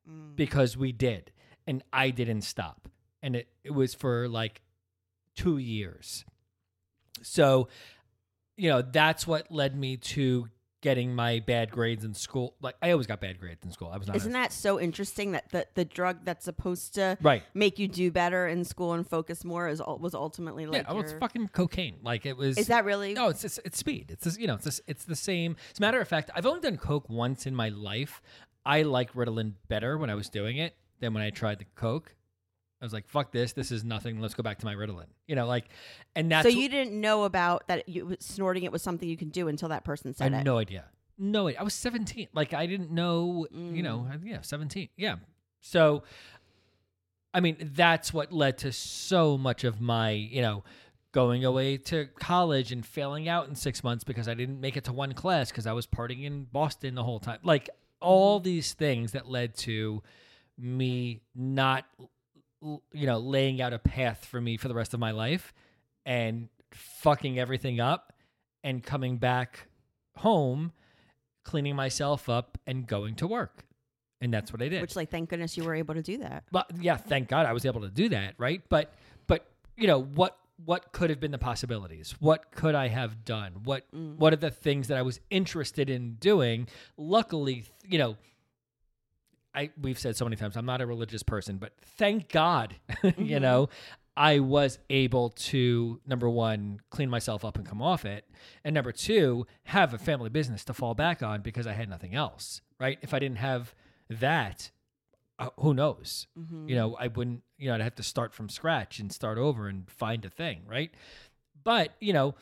[0.09, 0.36] mm.
[0.36, 1.31] because we did
[1.67, 2.88] and i didn't stop
[3.21, 4.62] and it, it was for like
[5.36, 6.25] two years
[7.21, 7.67] so
[8.63, 10.47] you know that's what led me to
[10.80, 13.97] getting my bad grades in school like i always got bad grades in school i
[13.97, 17.43] was not Isn't that so interesting that the, the drug that's supposed to Right.
[17.54, 20.99] make you do better in school and focus more is was ultimately like yeah, oh,
[20.99, 21.97] it's fucking cocaine.
[22.04, 22.58] Like it was.
[22.58, 23.13] Is that really?
[23.13, 24.12] No, it's it's, it's speed.
[24.12, 25.56] It's you know, it's it's the same.
[25.71, 28.21] As a matter of fact, I've only done coke once in my life.
[28.65, 32.15] I like Ritalin better when I was doing it than when I tried the coke.
[32.84, 33.54] I was like, "Fuck this!
[33.54, 34.19] This is nothing.
[34.19, 35.69] Let's go back to my Ritalin." You know, like,
[36.15, 39.32] and that's so you didn't know about that you snorting it was something you could
[39.32, 40.28] do until that person said it.
[40.28, 40.50] I said had it.
[40.50, 40.86] no idea.
[41.17, 41.62] No, idea.
[41.62, 42.28] I was 17.
[42.34, 44.22] Like I didn't know, you know, Mm.
[44.26, 44.89] yeah, 17.
[44.98, 45.15] Yeah.
[45.62, 46.04] So
[47.34, 50.63] I mean, that's what led to so much of my, you know,
[51.13, 54.84] going away to college and failing out in 6 months because I didn't make it
[54.86, 57.39] to one class because I was partying in Boston the whole time.
[57.43, 57.69] Like
[58.00, 58.43] all Mm-hmm.
[58.46, 60.04] these things that led to
[60.58, 61.86] me not
[62.91, 65.54] you know, laying out a path for me for the rest of my life
[66.06, 68.13] and fucking everything up
[68.63, 69.67] and coming back
[70.17, 70.71] home,
[71.43, 73.65] cleaning myself up and going to work.
[74.21, 74.82] And that's what I did.
[74.82, 76.45] Which, like, thank goodness you were able to do that.
[76.52, 78.62] but yeah, thank God I was able to do that, right?
[78.69, 78.93] But
[79.28, 79.45] but
[79.76, 82.15] you know, what what could have been the possibilities?
[82.19, 83.54] What could I have done?
[83.65, 84.15] What mm.
[84.15, 86.69] what are the things that I was interested in doing?
[86.95, 88.15] Luckily, you know,
[89.56, 92.76] I we've said so many times I'm not a religious person, but thank God,
[93.18, 93.70] you know,
[94.16, 98.28] I was able to number one clean myself up and come off it,
[98.63, 102.13] and number two have a family business to fall back on because I had nothing
[102.13, 102.62] else.
[102.80, 102.98] Right?
[103.02, 103.74] If I didn't have
[104.10, 104.72] that,
[105.39, 106.28] uh, who knows?
[106.68, 107.44] You know, I wouldn't.
[107.58, 110.62] You know, I'd have to start from scratch and start over and find a thing.
[110.68, 110.92] Right?
[111.63, 112.36] But you know,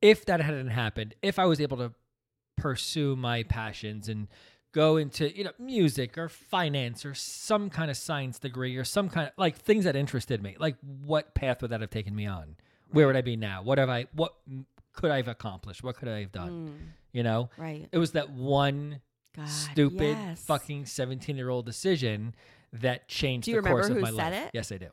[0.00, 1.92] if that hadn't happened, if I was able to
[2.56, 4.28] pursue my passions and
[4.72, 9.08] go into you know music or finance or some kind of science degree or some
[9.08, 12.26] kind of like things that interested me like what path would that have taken me
[12.26, 12.56] on
[12.90, 14.34] where would i be now what have i what
[14.94, 16.86] could i have accomplished what could i have done mm.
[17.12, 17.86] you know Right.
[17.92, 19.00] it was that one
[19.36, 20.42] God, stupid yes.
[20.44, 22.34] fucking 17 year old decision
[22.72, 24.50] that changed Do you the course of my said life it?
[24.54, 24.88] yes i do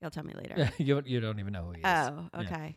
[0.00, 0.68] You'll tell me later.
[0.78, 2.40] you, you don't even know who he is Oh, Yeah.
[2.40, 2.76] okay.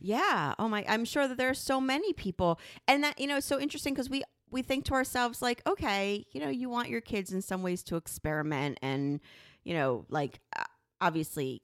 [0.00, 0.54] Yeah.
[0.58, 0.84] Oh my.
[0.86, 3.94] I'm sure that there are so many people, and that you know, it's so interesting
[3.94, 4.22] because we
[4.52, 7.82] we think to ourselves like, okay, you know, you want your kids in some ways
[7.84, 9.20] to experiment, and
[9.64, 10.64] you know, like uh,
[11.00, 11.62] obviously,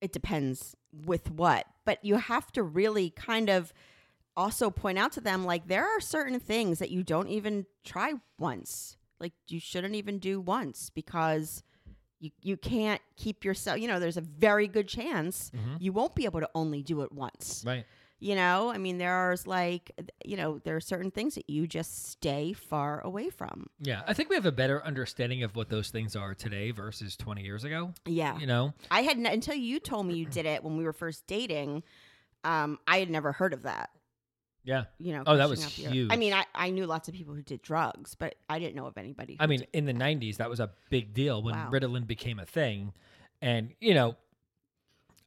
[0.00, 3.72] it depends with what, but you have to really kind of
[4.36, 8.14] also point out to them like there are certain things that you don't even try
[8.38, 11.62] once, like you shouldn't even do once because
[12.20, 15.50] you you can't keep yourself you know there's a very good chance
[15.80, 17.62] you won't be able to only do it once.
[17.66, 17.84] Right
[18.22, 19.90] you know i mean there's like
[20.24, 23.66] you know there are certain things that you just stay far away from.
[23.80, 27.16] Yeah i think we have a better understanding of what those things are today versus
[27.16, 28.38] 20 years ago yeah.
[28.38, 28.74] you know?
[28.90, 31.82] I had until you told me you did it when we were first dating
[32.44, 33.90] um i had never heard of that.
[34.64, 34.84] Yeah.
[34.98, 36.12] You know Oh, that was up your- huge.
[36.12, 38.86] i mean I, I knew lots of people who did drugs but i didn't know
[38.86, 41.70] of anybody who I mean, in the '90s, that was a big deal when Wow.
[41.72, 42.92] Ritalin became a thing,
[43.40, 44.14] and you know,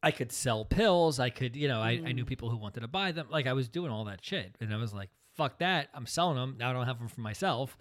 [0.06, 1.18] I could sell pills.
[1.20, 2.28] I could, you know, I, I knew Mm.
[2.28, 3.26] people who wanted to buy them.
[3.30, 5.88] Like I was doing all that shit, and I was like, "Fuck that!
[5.94, 6.70] I'm selling them now.
[6.70, 7.76] I don't have them for myself.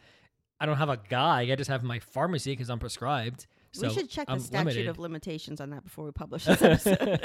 [0.60, 1.42] I don't have a guy.
[1.52, 3.46] I just have my pharmacy because I'm prescribed.
[3.74, 4.88] So we should check the I'm statute limited.
[4.88, 7.20] of limitations on that before we publish this episode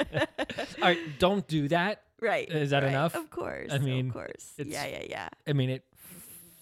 [0.81, 2.01] all right, don't do that.
[2.19, 3.15] right Is that right, enough?
[3.15, 5.85] of course I mean, of course yeah yeah yeah I mean, it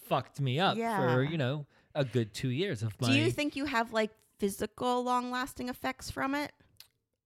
[0.08, 3.08] fucked me up for you know a good two years of my.
[3.08, 6.52] Do you think you have like physical long lasting effects from it?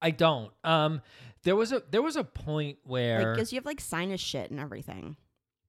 [0.03, 0.51] I don't.
[0.63, 1.01] Um,
[1.43, 4.51] there was a there was a point where Like, because you have like sinus shit
[4.51, 5.15] and everything.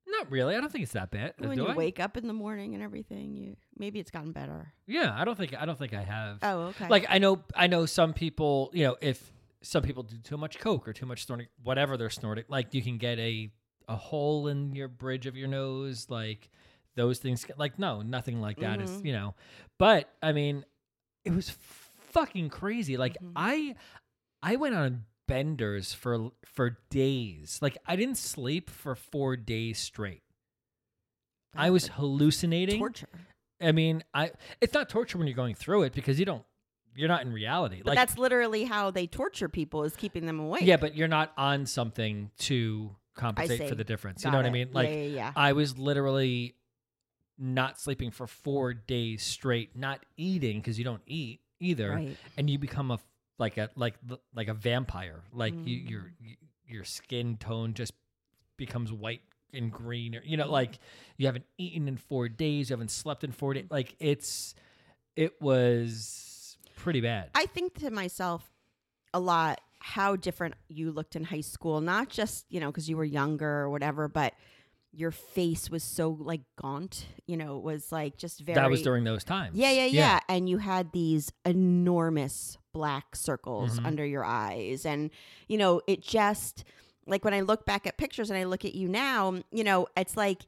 [0.06, 0.54] not really.
[0.54, 1.34] I don't think it's that bad.
[1.38, 1.74] when Do you I?
[1.74, 4.72] wake up in the morning and everything, you maybe it's gotten better.
[4.86, 6.38] Yeah, I don't think I don't think I have.
[6.42, 6.88] Oh, okay.
[6.88, 8.70] Like I know I know some people.
[8.74, 12.10] You know, if some people do too much coke or too much snorting, whatever they're
[12.10, 13.50] snorting, like you can get a
[13.88, 16.48] a hole in your bridge of your nose, like
[16.94, 17.44] those things.
[17.56, 19.06] Like no, nothing like that is Mm-hmm.
[19.06, 19.34] you know.
[19.78, 20.64] But I mean,
[21.24, 21.50] it was
[22.12, 22.96] fucking crazy.
[22.96, 23.32] Like Mm-hmm.
[23.36, 23.74] I
[24.44, 27.58] I went on benders for for days.
[27.62, 30.22] Like I didn't sleep for four days straight.
[31.56, 32.78] I was hallucinating.
[32.78, 33.08] torture.
[33.60, 36.44] I mean, I it's not torture when you're going through it because you don't
[36.94, 37.80] you're not in reality.
[37.84, 40.62] But that's literally how they torture people is keeping them awake.
[40.62, 44.22] yeah, but you're not on something to compensate for the difference.
[44.22, 44.52] Got you know what I it.
[44.52, 44.68] mean?
[44.68, 45.32] Yeah, Like yeah, yeah.
[45.36, 46.54] I was literally
[47.38, 52.16] not sleeping for four days straight, not eating because you don't eat either, Right.
[52.36, 52.98] and you become a
[53.38, 53.94] like a like
[54.34, 55.22] like a vampire.
[55.32, 55.90] Like you, Mm.
[55.90, 56.12] your
[56.66, 57.92] your skin tone just
[58.56, 60.78] becomes white and green, or you know, like
[61.16, 63.66] you haven't eaten in four days, you haven't slept in four days.
[63.70, 64.54] Like it's
[65.16, 67.30] it was pretty bad.
[67.34, 68.50] I think to myself
[69.12, 72.96] a lot how different you looked in high school, not just, you know, because you
[72.96, 74.32] were younger or whatever, but
[74.96, 78.82] your face was so like gaunt, you know, it was like just very that was
[78.82, 79.56] during those times.
[79.56, 83.86] Yeah, yeah, yeah, And you had these enormous black circles Mhm.
[83.86, 84.86] under your eyes.
[84.86, 85.10] And,
[85.48, 86.64] you know, it just
[87.06, 89.86] like when I look back at pictures and I look at you now, you know,
[89.96, 90.46] it's like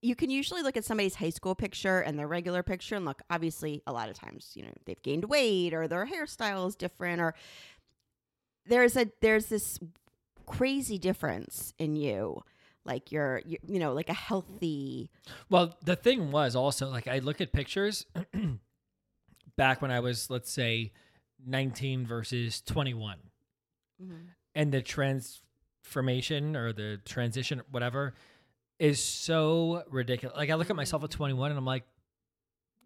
[0.00, 3.22] you can usually look at somebody's high school picture and their regular picture and look,
[3.30, 7.20] obviously, a lot of times, you know, they've gained weight or their hairstyle is different
[7.20, 7.34] or
[8.66, 9.78] there's a there's this
[10.46, 12.42] crazy difference in you.
[12.84, 15.10] Like you're, you you know, like a healthy
[15.48, 18.06] Well, the thing was also like I look at pictures
[19.56, 20.92] back when I was, let's say,
[21.46, 23.18] 19 versus 21,
[24.02, 24.14] mm-hmm.
[24.54, 28.14] and the transformation or the transition, whatever,
[28.78, 30.36] is so ridiculous.
[30.36, 30.78] Like I look at mm-hmm.
[30.78, 31.84] myself at 21 and I'm like,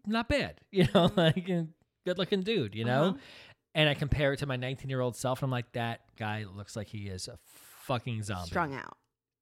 [0.05, 1.19] not bad, you know, mm-hmm.
[1.19, 1.45] like
[2.05, 3.17] good looking dude, you know, Uh-huh.
[3.75, 6.45] and I compare it to my 19 year old self, and I'm like, that guy
[6.55, 7.37] looks like he is a
[7.83, 8.97] fucking zombie, strung out.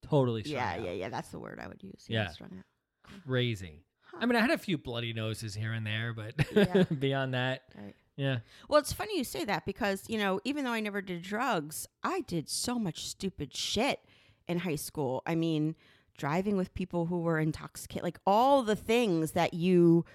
[0.10, 0.84] Totally strung Yeah, out.
[0.84, 1.10] yeah, yeah.
[1.10, 2.06] That's the word I would use.
[2.08, 2.30] Yeah.
[2.30, 3.12] strung out.
[3.26, 3.84] crazy.
[4.20, 6.84] I mean, I had a few bloody noses here and there, but Yeah.
[7.00, 7.94] beyond that, Right.
[8.15, 8.39] yeah.
[8.70, 11.88] Well, it's funny you say that because you know, even though I never did drugs,
[12.04, 14.00] I did so much stupid shit
[14.48, 15.22] in high school.
[15.26, 15.76] I mean,
[16.18, 20.06] driving with people who were intoxicated, like all the things that you,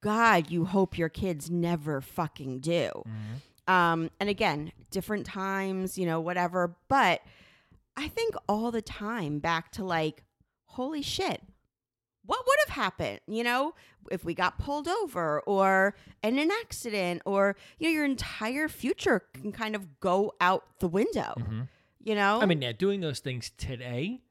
[0.00, 2.90] God, you hope your kids never fucking do.
[3.66, 6.76] Um, and again, different times, you know, whatever.
[6.88, 7.22] But
[7.96, 10.24] I think all the time back to like,
[10.66, 11.42] holy shit,
[12.26, 13.74] what would have happened, you know,
[14.10, 19.22] if we got pulled over or in an accident or, you know, your entire future
[19.34, 21.34] can kind of go out the window,
[22.02, 22.34] you know?
[22.36, 22.42] Mm-hmm.
[22.42, 24.22] I mean, yeah, doing those things today,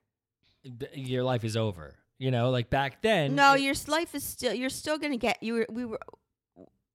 [0.64, 1.96] th- your life is over.
[2.20, 3.36] You know, like back then.
[3.36, 6.00] no, it- your life is still, you're still going to get, you were, we were,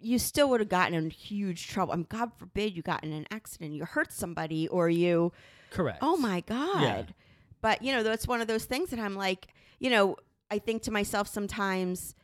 [0.01, 1.93] you still would have gotten in huge trouble.
[1.93, 5.33] I mean, God forbid you got in an accident, you hurt somebody or you,
[5.71, 5.99] correct.
[6.03, 7.15] Oh my God.
[7.61, 10.17] But, you know, that's one of those things that I'm like, you know,
[10.51, 12.15] I think to myself sometimes,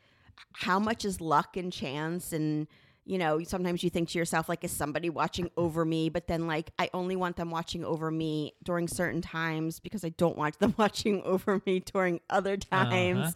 [0.53, 2.33] how much is luck and chance?
[2.33, 2.67] And,
[3.05, 6.09] you know, sometimes you think to yourself, like, is somebody watching over me?
[6.09, 10.11] But then, like, I only want them watching over me during certain times because I
[10.11, 13.29] don't want them watching over me during other times.
[13.29, 13.33] Uh-huh.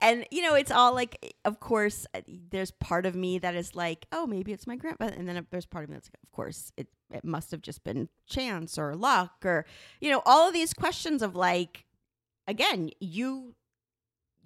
[0.00, 2.06] And, you know, it's all like, of course,
[2.50, 5.06] there's part of me that is like, oh, maybe it's my grandpa.
[5.06, 7.84] And then there's part of me that's like, of course, it, it must have just
[7.84, 9.64] been chance or luck or,
[10.00, 11.84] you know, all of these questions of like,
[12.46, 13.54] again, you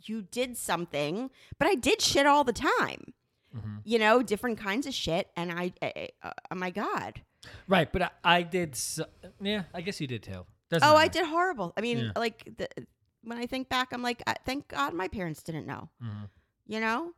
[0.04, 3.14] you did something, but I did shit all the time.
[3.56, 3.76] Mm-hmm.
[3.84, 7.20] You know, different kinds of shit, and I, I, I oh my god,
[7.68, 8.76] Right, but I, I did.
[8.76, 9.04] So,
[9.40, 10.46] yeah, I guess you did too.
[10.70, 11.72] Doesn't oh, I did horrible.
[11.76, 12.12] I mean, Yeah.
[12.16, 12.68] like the,
[13.22, 15.90] when I think back, I'm like, uh, thank God my parents didn't know.
[16.02, 16.28] Mhm.
[16.66, 17.12] You know,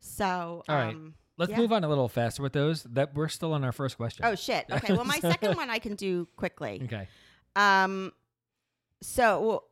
[0.00, 0.96] so All right.
[1.40, 1.56] Let's yeah.
[1.56, 2.82] move on a little faster with those.
[2.82, 4.26] That we're still on our first question.
[4.26, 4.66] Oh shit.
[4.70, 4.92] Okay.
[4.92, 6.82] Well, my second one I can do quickly.
[6.84, 7.08] Okay.
[7.56, 8.12] Um,
[9.00, 9.64] so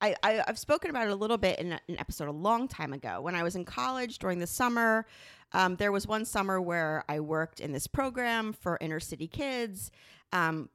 [0.00, 2.66] I, I I've spoken about it a little bit in a- an episode a long
[2.66, 5.06] time ago when I was in college during the summer.
[5.52, 9.90] Um, there was one summer where I worked in this program for inner city kids,
[10.32, 10.70] um,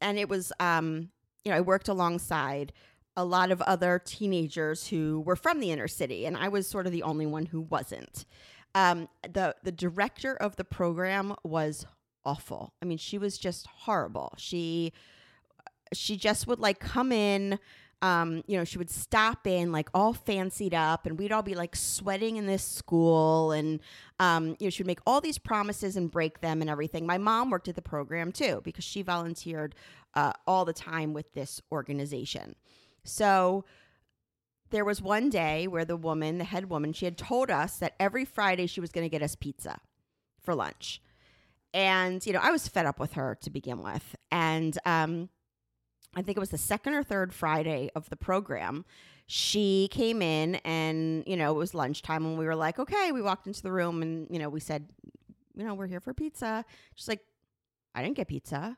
[0.00, 1.10] and it was um,
[1.44, 2.72] you know I worked alongside
[3.16, 6.86] a lot of other teenagers who were from the inner city, and I was sort
[6.86, 8.24] of the only one who wasn't.
[8.74, 11.84] Um, the the director of the program was
[12.24, 12.72] awful.
[12.80, 14.34] I mean, she was just horrible.
[14.38, 14.92] She
[15.92, 17.58] she just would like come in
[18.02, 21.54] um, you know, she would stop in like all fancied up, and we'd all be
[21.54, 23.52] like sweating in this school.
[23.52, 23.78] And,
[24.18, 27.06] um, you know, she would make all these promises and break them and everything.
[27.06, 29.76] My mom worked at the program too because she volunteered
[30.14, 32.56] uh, all the time with this organization.
[33.04, 33.64] So
[34.70, 37.94] there was one day where the woman, the head woman, she had told us that
[38.00, 39.78] every Friday she was going to get us pizza
[40.40, 41.00] for lunch.
[41.74, 44.16] And, you know, I was fed up with her to begin with.
[44.30, 45.28] And, um,
[46.14, 48.84] I think it was the second or third Friday of the program.
[49.26, 53.22] She came in and, you know, it was lunchtime and we were like, okay, we
[53.22, 54.88] walked into the room and, you know, we said,
[55.56, 56.64] you know, we're here for pizza.
[56.94, 57.20] She's like,
[57.94, 58.76] I didn't get pizza.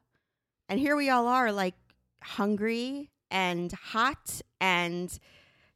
[0.68, 1.74] And here we all are, like
[2.22, 5.18] hungry and hot and,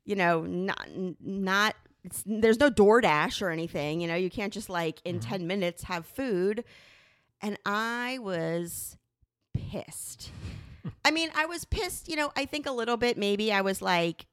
[0.04, 0.88] you know, not,
[1.20, 1.74] not
[2.04, 4.00] it's there's no DoorDash or anything.
[4.00, 5.30] You know, you can't just like in Mm-hmm.
[5.30, 6.64] 10 minutes have food.
[7.40, 8.96] And I was
[9.54, 10.30] pissed.
[11.04, 13.82] I mean, I was pissed, you know, I think a little bit maybe I was
[13.82, 14.26] like,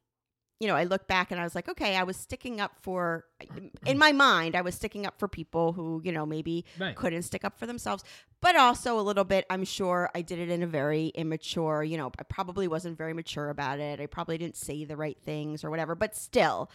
[0.60, 3.26] you know, I look back and I was like, okay, I was sticking up for,
[3.86, 6.95] in my mind, I was sticking up for people who, you know, maybe Right.
[6.95, 8.03] couldn't stick up for themselves.
[8.41, 11.97] But also a little bit, I'm sure I did it in a very immature, you
[11.97, 13.99] know, I probably wasn't very mature about it.
[13.99, 15.93] I probably didn't say the right things or whatever.
[15.95, 16.70] But still,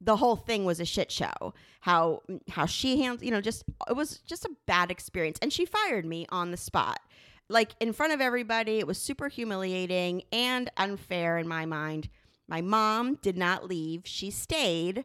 [0.00, 1.52] the whole thing was a shit show.
[1.80, 5.38] How mm, how she handled, you know, just it was just a bad experience.
[5.42, 7.00] And she fired me on the spot.
[7.48, 8.78] Like in front of everybody.
[8.78, 12.08] It was super humiliating and unfair in my mind.
[12.48, 14.02] My mom did not leave.
[14.04, 15.04] She stayed,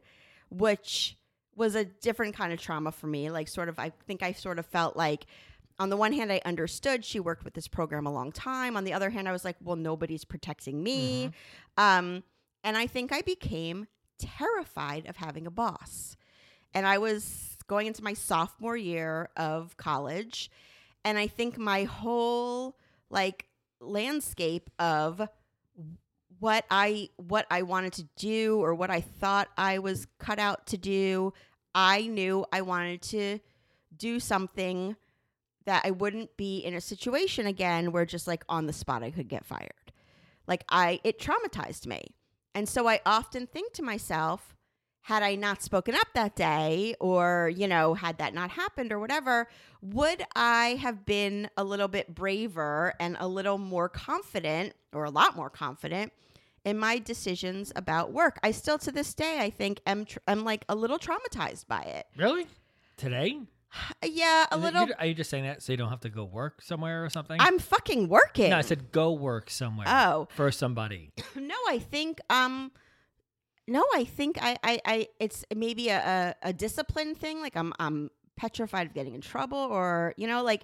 [0.49, 1.17] which
[1.55, 3.29] was a different kind of trauma for me.
[3.29, 5.25] Like sort of I think I sort of felt like
[5.79, 8.77] on the one hand I understood she worked with this program a long time.
[8.77, 11.31] On the other hand I was like, well nobody's protecting me.
[11.77, 12.23] Um
[12.63, 13.87] and I think I became
[14.19, 16.15] terrified of having a boss.
[16.73, 20.49] And I was going into my sophomore year of college.
[21.03, 22.77] And I think my whole
[23.09, 23.45] like
[23.79, 25.27] landscape of
[26.41, 30.65] what I what I wanted to do or what I thought I was cut out
[30.67, 31.33] to do,
[31.75, 33.39] I knew I wanted to
[33.95, 34.95] do something
[35.65, 39.11] that I wouldn't be in a situation again where just like on the spot I
[39.11, 39.93] could get fired.
[40.47, 42.15] Like I it traumatized me.
[42.55, 44.55] And so I often think to myself,
[45.01, 48.99] had I not spoken up that day or, you know, had that not happened or
[48.99, 49.47] whatever,
[49.81, 55.09] would I have been a little bit braver and a little more confident or a
[55.09, 56.13] lot more confident
[56.63, 58.37] in my decisions about work?
[58.43, 61.81] I still to this day I think am tr- am like a little traumatized by
[61.81, 62.05] it.
[62.15, 62.45] Really?
[62.97, 63.39] Today?
[64.05, 66.09] Yeah, a Is little you- are you just saying that so you don't have to
[66.09, 67.37] go work somewhere or something?
[67.39, 68.49] I'm fucking working.
[68.49, 69.87] no, I said go work somewhere.
[69.89, 70.27] Oh.
[70.35, 71.11] for somebody.
[71.35, 72.71] no, I think um
[73.67, 77.41] no, I think I I, I it's maybe a, a a discipline thing.
[77.41, 80.63] Like I'm I'm petrified of getting in trouble or you know like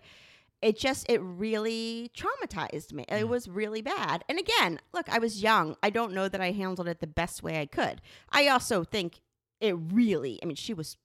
[0.62, 3.06] it just it really traumatized me.
[3.08, 4.24] It was really bad.
[4.28, 5.76] And again, look, I was young.
[5.84, 8.02] I don't know that I handled it the best way I could.
[8.32, 9.22] I also think
[9.62, 10.40] it really.
[10.42, 10.98] I mean, she was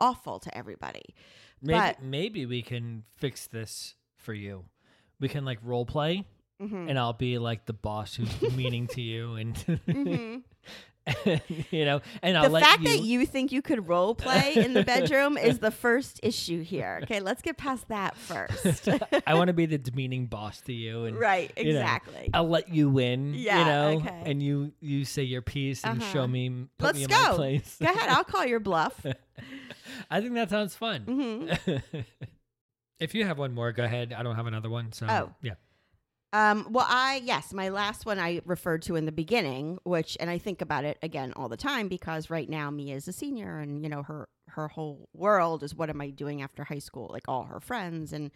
[0.00, 1.14] awful to everybody.
[1.62, 4.64] Maybe But- maybe we can fix this for you.
[5.20, 6.24] We can like role play,
[6.60, 6.88] Mhm.
[6.90, 10.42] and I'll be like the boss who's meaning to you, and Mhm.
[11.70, 12.88] you know, and I'll the fact you.
[12.88, 17.00] that you think you could role play in the bedroom is the first issue here.
[17.04, 18.88] Okay, let's get past that first.
[19.26, 22.30] I want to be the demeaning boss to you, and right, you know, exactly.
[22.34, 23.34] I'll let you win.
[23.34, 24.22] Yeah, you know, okay.
[24.26, 26.12] and you you say your piece and Uh-huh.
[26.12, 27.22] show me, put Let's me in go.
[27.30, 27.76] my place.
[27.80, 29.04] Go ahead, I'll call your bluff.
[30.10, 31.04] I think that sounds fun.
[31.06, 31.82] Mhm.
[33.00, 34.12] if you have one more, go ahead.
[34.12, 35.32] I don't have another one, so Oh.
[35.42, 35.54] yeah.
[36.32, 40.28] Um, well, I yes, my last one I referred to in the beginning, which and
[40.28, 43.58] I think about it again all the time because right now Mia is a senior,
[43.58, 47.08] and you know her her whole world is what am I doing after high school?
[47.12, 48.30] Like all her friends and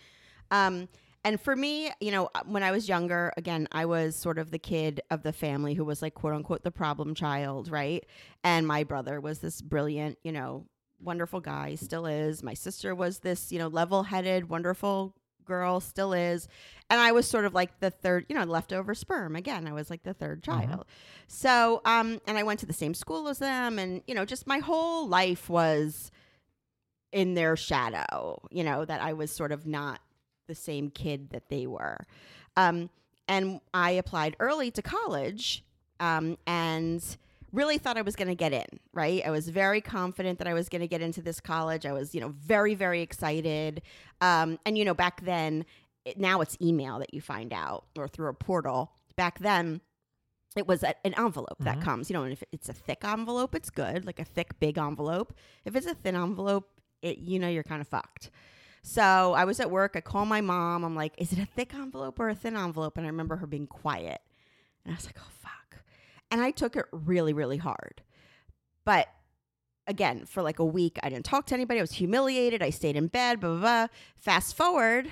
[0.50, 0.88] um
[1.24, 4.50] and for me, you know, uh, when I was younger, again, I was sort of
[4.50, 8.04] the kid of the family who was like quote unquote the problem child, right?
[8.42, 10.66] And my brother was this brilliant, you know,
[11.00, 12.42] wonderful guy, still is.
[12.42, 15.14] My sister was this, you know, level headed, wonderful
[15.44, 16.48] girl, still is.
[16.90, 19.36] And I was sort of like the third, you know, leftover sperm.
[19.36, 20.84] Again, I was like the third child.
[21.26, 23.78] So, um, and I went to the same school as them.
[23.78, 26.10] And, you know, just my whole life was
[27.12, 30.00] in their shadow, you know, that I was sort of not
[30.48, 31.98] the same kid that they were.
[32.56, 32.90] Um,
[33.28, 35.64] and I applied early to college
[36.00, 37.02] um, and
[37.52, 39.22] really thought I was going to get in, right?
[39.24, 41.84] I was very confident that I was going to get into this college.
[41.84, 43.82] I was, you know, very, very excited.
[44.20, 45.64] Um, and, you know, back then,
[46.04, 48.92] it, now it's email that you find out or through a portal.
[49.16, 49.80] Back then,
[50.56, 53.54] it was a, an envelope that comes, you know, and if it's a thick envelope,
[53.54, 55.34] it's good, like a thick, big envelope.
[55.64, 56.68] If it's a thin envelope,
[57.00, 58.30] it, you know, you're kind of fucked.
[58.82, 59.92] So I was at work.
[59.94, 60.84] I call my mom.
[60.84, 62.96] I'm like, is it a thick envelope or a thin envelope?
[62.96, 64.20] And I remember her being quiet.
[64.84, 65.52] And I was like, oh, fuck.
[66.32, 68.02] And I took it really, really hard.
[68.84, 69.06] But
[69.86, 71.78] again, for like a week, I didn't talk to anybody.
[71.78, 72.62] I was humiliated.
[72.62, 73.86] I stayed in bed, blah, blah, blah.
[74.16, 75.10] Fast forward,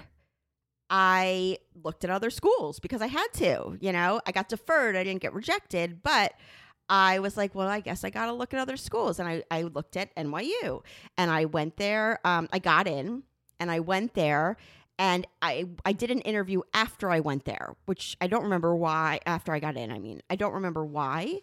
[0.89, 4.97] I looked at other schools because I had to, you know, I got deferred.
[4.97, 6.33] I didn't get rejected, but
[6.89, 9.21] I was like, well, I guess I got to look at other schools.
[9.21, 10.83] And I, I looked at NYU
[11.17, 12.19] and I went there.
[12.25, 13.23] Um, I got in
[13.61, 14.57] and I went there
[15.01, 19.21] and I, I did an interview after I went there, which I don't remember why,
[19.25, 21.41] after I got in, I mean, I don't remember why,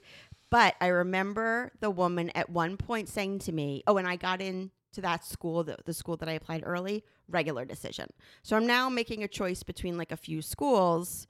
[0.52, 4.44] but I remember the woman at one point saying to me, oh, and I got
[4.44, 8.12] in to that school, the, the school that I applied early, regular decision.
[8.44, 11.26] So I'm now making a choice between like a few schools,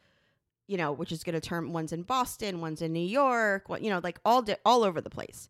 [0.67, 3.81] you know, which is going to turn one's in Boston, one's in New York, what,
[3.81, 5.47] you know, like all di- all over the place.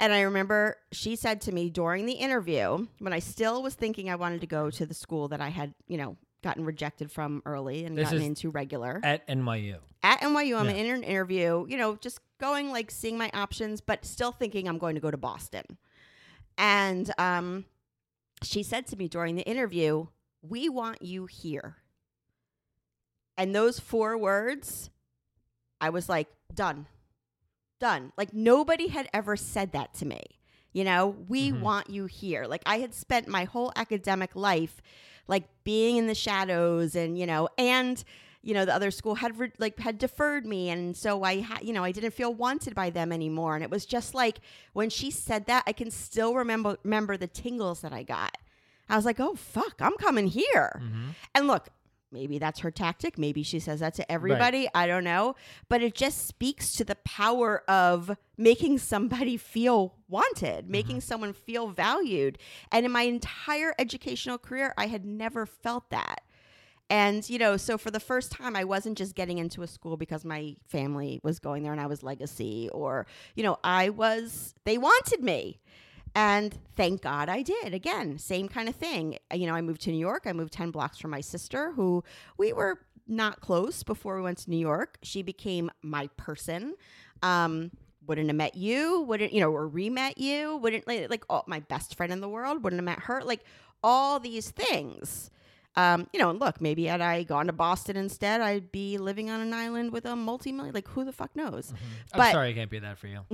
[0.00, 4.10] And I remember she said to me during the interview, when I still was thinking
[4.10, 7.42] I wanted to go to the school that I had, you know, gotten rejected from
[7.46, 9.78] early and This gotten into regular At NYU.
[10.02, 10.58] at NYU.
[10.58, 10.72] I'm Yeah.
[10.74, 14.78] in an interview, you know, just going like seeing my options, but still thinking I'm
[14.78, 15.64] going to go to Boston.
[16.58, 17.64] And um,
[18.42, 20.06] she said to me during the interview,
[20.42, 21.76] "We want you here."
[23.36, 24.90] And those four words,
[25.80, 26.86] I was like, done,
[27.84, 28.12] done.
[28.16, 30.22] Like nobody had ever said that to me.
[30.72, 31.60] You know, we mm-hmm.
[31.60, 32.46] want you here.
[32.46, 34.80] Like I had spent my whole academic life
[35.28, 38.02] like being in the shadows and, you know, and
[38.40, 41.62] you know, the other school had re- like had deferred me and so I had,
[41.62, 44.40] you know, I didn't feel wanted by them anymore and it was just like
[44.72, 48.38] when she said that, I can still remember remember the tingles that I got.
[48.88, 51.08] I was like, "Oh fuck, I'm coming here." Mm-hmm.
[51.34, 51.70] And look,
[52.14, 53.18] maybe that's her tactic.
[53.18, 54.68] Maybe she says that to everybody.
[54.74, 55.34] I don't know.
[55.68, 60.72] But it just speaks to the power of making somebody feel wanted, mm-hmm.
[60.72, 62.38] making someone feel valued.
[62.72, 66.22] And in my entire educational career, I had never felt that.
[66.90, 69.96] And, you know, so for the first time, I wasn't just getting into a school
[69.96, 74.54] because my family was going there and I was legacy or, you know, I was,
[74.64, 75.60] they wanted me.
[76.14, 77.74] And thank God I did.
[77.74, 79.18] Again, same kind of thing.
[79.32, 80.24] Uh, You know, I moved to New York.
[80.26, 82.04] I moved 10 blocks from my sister, who
[82.38, 84.98] we were not close before we went to New York.
[85.02, 86.74] She became my person.
[87.22, 87.70] Um,
[88.06, 91.42] wouldn't have met you, wouldn't, you know, or re met you, wouldn't, like, like oh,
[91.46, 93.22] my best friend in the world, wouldn't have met her.
[93.24, 93.40] Like
[93.82, 95.30] all these things.
[95.76, 99.28] Um, you know, and look, maybe had I gone to Boston instead, I'd be living
[99.28, 100.72] on an island with a multi-million.
[100.72, 101.72] Like, who the fuck knows?
[102.12, 103.20] I'm sorry I can't be that for you.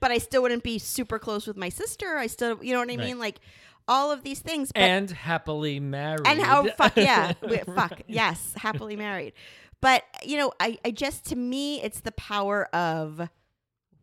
[0.00, 2.16] but I still wouldn't be super close with my sister.
[2.16, 3.00] I still, you know what I Right.
[3.00, 3.18] mean?
[3.18, 3.40] Like
[3.88, 4.70] all of these things.
[4.72, 6.26] But, and happily married.
[6.26, 7.32] and how fuck yeah,
[7.74, 9.32] fuck yes, happily married.
[9.80, 13.28] But you know, I, I just to me, it's the power of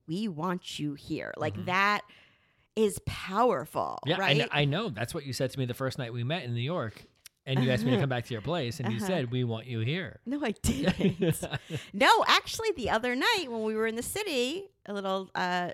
[0.07, 1.33] we want you here.
[1.37, 2.01] Like that
[2.75, 3.99] is powerful.
[4.05, 4.37] Yeah, I, right?
[4.37, 4.89] kn- I know.
[4.89, 7.03] That's what you said to me the first night we met in New York.
[7.45, 9.07] And you asked me to come back to your place, and you Uh-huh.
[9.07, 10.19] said, We want you here.
[10.27, 11.43] No, I didn't.
[11.91, 15.71] no, actually, the other night when we were in the city, a little, uh,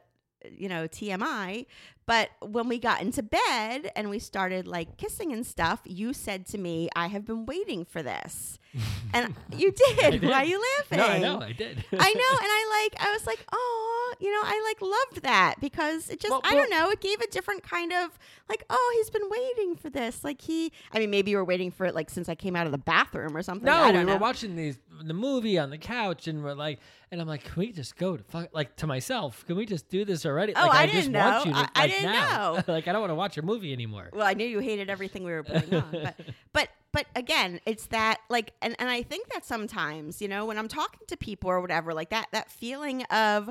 [0.50, 1.66] you know, TMI,
[2.08, 6.46] but when we got into bed and we started like kissing and stuff, you said
[6.48, 8.58] to me, I have been waiting for this.
[9.14, 10.12] And you did.
[10.22, 10.24] did.
[10.24, 10.98] Why are you laughing?
[10.98, 11.40] No, I know.
[11.42, 11.84] I did.
[11.94, 15.56] I know, and I like, I was like, oh, you know, I like loved that
[15.62, 18.66] because it just, Well, I well- don't know, it gave a different kind of like,
[18.70, 20.24] oh, he's been waiting for this.
[20.26, 22.66] Like he, I mean, maybe you were waiting for it like since I came out
[22.66, 23.66] of the bathroom or something.
[23.66, 24.18] No, I we don't were know.
[24.18, 26.80] watching these the movie on the couch, and we're like,
[27.12, 28.50] and I'm like, can we just go to fuck?
[28.54, 30.54] Like to myself, can we just do this already?
[30.56, 31.52] Oh, like, I just didn't want know.
[31.52, 32.54] you to, I- I like, didn't now.
[32.56, 32.64] know.
[32.74, 34.10] like I don't want to watch a movie anymore.
[34.14, 36.16] Well, I knew you hated everything we were putting on, but
[36.54, 40.58] but but again, it's that like, and and I think that sometimes, you know, when
[40.58, 43.50] I'm talking to people or whatever, like that that feeling of.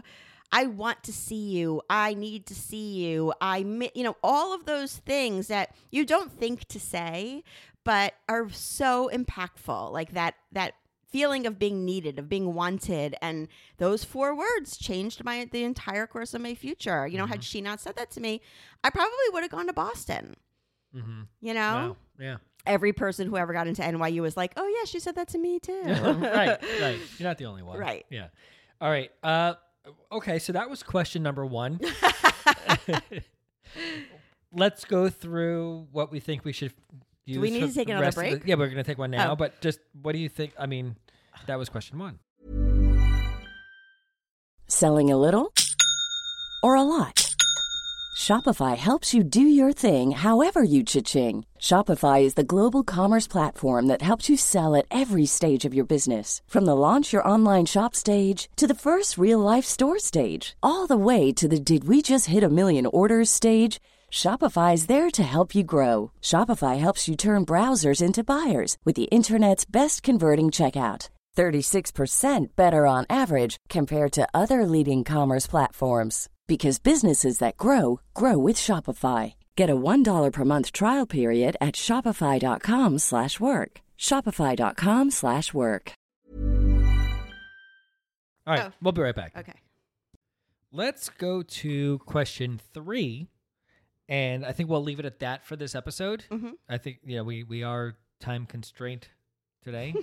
[0.53, 1.83] I want to see you.
[1.91, 3.33] I need to see you.
[3.41, 7.43] I, mi- you know, all of those things that you don't think to say,
[7.83, 9.91] but are so impactful.
[9.91, 10.75] Like that, that
[11.09, 13.49] feeling of being needed, of being wanted, and
[13.79, 17.07] those four words changed my the entire course of my future.
[17.07, 18.41] You know, had she not said that to me,
[18.85, 20.37] I probably would have gone to Boston.
[20.95, 21.23] Mm-hmm.
[21.41, 21.97] You know, Wow.
[22.19, 22.37] Yeah.
[22.67, 25.39] every person who ever got into NYU was like, "Oh yeah, she said that to
[25.39, 26.59] me too." right.
[26.81, 26.99] Right.
[27.19, 27.79] You're not the only one.
[27.79, 28.05] Right.
[28.11, 28.29] Yeah.
[28.81, 29.11] All right.
[29.23, 29.55] Uh,
[30.13, 30.39] okay.
[30.39, 31.81] So that was question number one.
[34.53, 36.73] Let's go through what we think we should.
[37.27, 38.47] Use we need to take the another rest of the- break?
[38.47, 39.33] yeah, we're going to take one now.
[39.33, 39.37] Oh.
[39.37, 40.53] But just what do you think?
[40.59, 40.95] I mean,
[41.47, 42.21] that was question one.
[44.69, 45.53] Selling a little
[46.63, 47.35] or a lot?
[48.17, 51.45] Shopify helps you do your thing however you cha-ching.
[51.61, 55.85] Shopify is the global commerce platform that helps you sell at every stage of your
[55.85, 56.41] business.
[56.47, 60.87] From the launch your online shop stage to the first real life store stage, all
[60.87, 63.81] the way to the did we just hit a million orders stage.
[64.11, 66.11] Shopify is there to help you grow.
[66.23, 71.09] Shopify helps you turn browsers into buyers with the internet's best converting checkout.
[71.37, 78.39] 36% better on average compared to other leading commerce platforms because businesses that grow grow
[78.39, 79.35] with Shopify.
[79.55, 83.81] Get a $1 per month trial period at shopify.com/work.
[83.99, 85.93] shopify.com/work.
[88.47, 88.67] All right.
[88.67, 88.73] Oh.
[88.81, 89.33] We'll be right back.
[89.37, 89.55] okay.
[90.73, 93.29] Let's go to question three,
[94.09, 96.25] and I think we'll leave it at that for this episode.
[96.31, 96.53] Mhm.
[96.69, 99.09] I think yeah, we we are time constraint
[99.63, 99.95] today.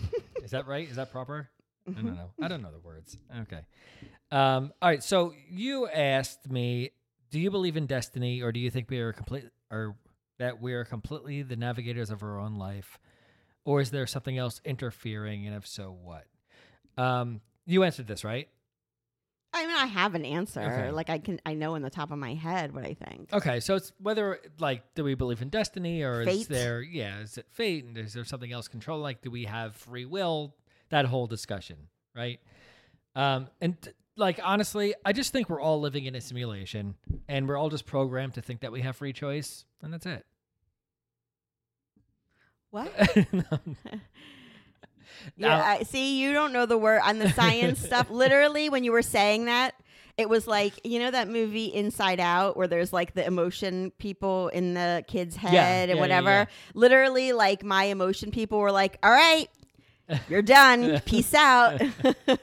[0.43, 0.87] Is that right?
[0.89, 1.49] Is that proper?
[1.87, 2.07] I Mm-hmm.
[2.07, 2.29] don't know.
[2.41, 3.17] I don't know the words.
[3.41, 3.61] Okay.
[4.31, 5.03] Um, all right.
[5.03, 6.91] So you asked me,
[7.29, 9.95] do you believe in destiny, or do you think we are complete, or
[10.39, 12.97] that we are completely the navigators of our own life,
[13.65, 15.45] or is there something else interfering?
[15.45, 16.25] And if so, what?
[16.97, 18.47] Um, you answered this right.
[19.55, 20.61] I mean, I have an answer.
[20.61, 20.91] Okay.
[20.91, 23.31] Like I can, I know in the top of my head what I think.
[23.31, 27.37] Okay, so it's whether like do we believe in destiny or is there yeah is
[27.37, 30.55] it fate and is there something else control like do we have free will
[30.89, 31.77] that whole discussion
[32.15, 32.39] right
[33.15, 36.95] um and t- like honestly I just think we're all living in a simulation
[37.27, 40.25] and we're all just programmed to think that we have free choice and that's it.
[42.71, 42.91] What?
[43.31, 43.43] No.
[45.37, 48.09] Yeah, Now- I, see, you don't know the word on the science stuff.
[48.11, 49.75] Literally, when you were saying that,
[50.17, 54.49] it was like you know that movie Inside Out, where there's like the emotion people
[54.49, 56.29] in the kid's head Yeah, and yeah, yeah, whatever.
[56.29, 56.45] yeah.
[56.75, 59.47] Literally, like my emotion people were like, "All right."
[60.29, 60.99] You're done.
[61.05, 61.81] Peace out.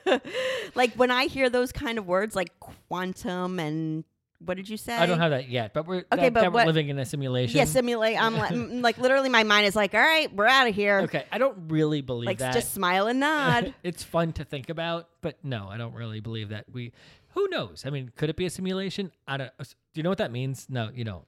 [0.75, 2.59] like when I hear those kind of words like
[2.89, 4.03] quantum and
[4.45, 4.97] what did you say?
[4.97, 6.99] I don't have that yet, but we're Okay, that, but that we're what- living in
[6.99, 7.59] a simulation.
[7.59, 8.20] Yeah, simulate.
[8.20, 11.01] I'm like, like literally, my mind is like, all right, we're out of here.
[11.01, 12.55] okay, I don't really believe Like that.
[12.55, 13.74] just smile and nod.
[13.82, 16.93] it's fun to think about, but no, I don't really believe that we.
[17.34, 17.84] Who knows?
[17.86, 19.12] I mean, could it be a simulation?
[19.28, 19.51] I don't.
[19.59, 19.64] Do
[19.95, 20.66] you know what that means?
[20.68, 21.24] No, you don't.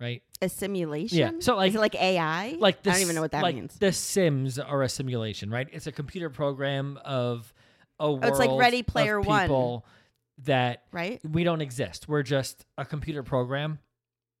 [0.00, 0.22] Right?
[0.40, 1.16] a simulation.
[1.18, 2.56] Yeah, so, like- is it like AI?
[2.58, 3.76] Like the I don't even know what that like means.
[3.78, 5.68] The Sims are a simulation, right?
[5.70, 7.52] It's a computer program of
[8.00, 8.24] a world.
[8.24, 9.48] Oh, it's like Ready of Player One.
[10.38, 11.20] That Right?
[11.24, 12.08] we don't exist.
[12.08, 13.78] We're just a computer program,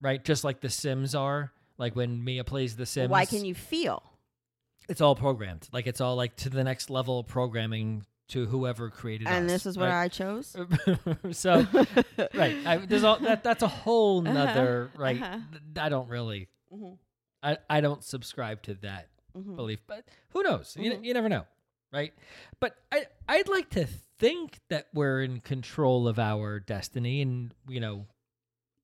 [0.00, 0.24] right?
[0.24, 1.52] Just like the Sims are.
[1.78, 3.10] Like when Mia plays the Sims.
[3.10, 4.02] Why can you feel?
[4.88, 5.68] It's all programmed.
[5.72, 9.30] Like it's all like to the next level programming to whoever created it.
[9.30, 10.02] And us, this is what right?
[10.04, 10.56] I chose.
[11.32, 11.66] so
[12.34, 15.38] right I, there's all that that's a whole nother right uh-huh.
[15.78, 16.96] i don't really Mhm.
[17.42, 19.56] I, I don't subscribe to that Mhm.
[19.56, 21.04] belief but who knows you, Mhm.
[21.04, 21.44] you never know
[21.92, 22.12] right
[22.60, 23.86] but i i'd like to
[24.18, 28.06] think that we're in control of our destiny and you know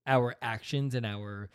[0.07, 1.49] our actions and our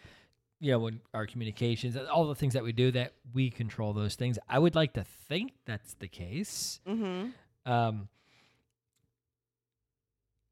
[0.60, 4.16] you know our communications and all the things that we do that we control those
[4.16, 7.72] things i would like to think that's the case Mm-hmm.
[7.72, 8.08] um,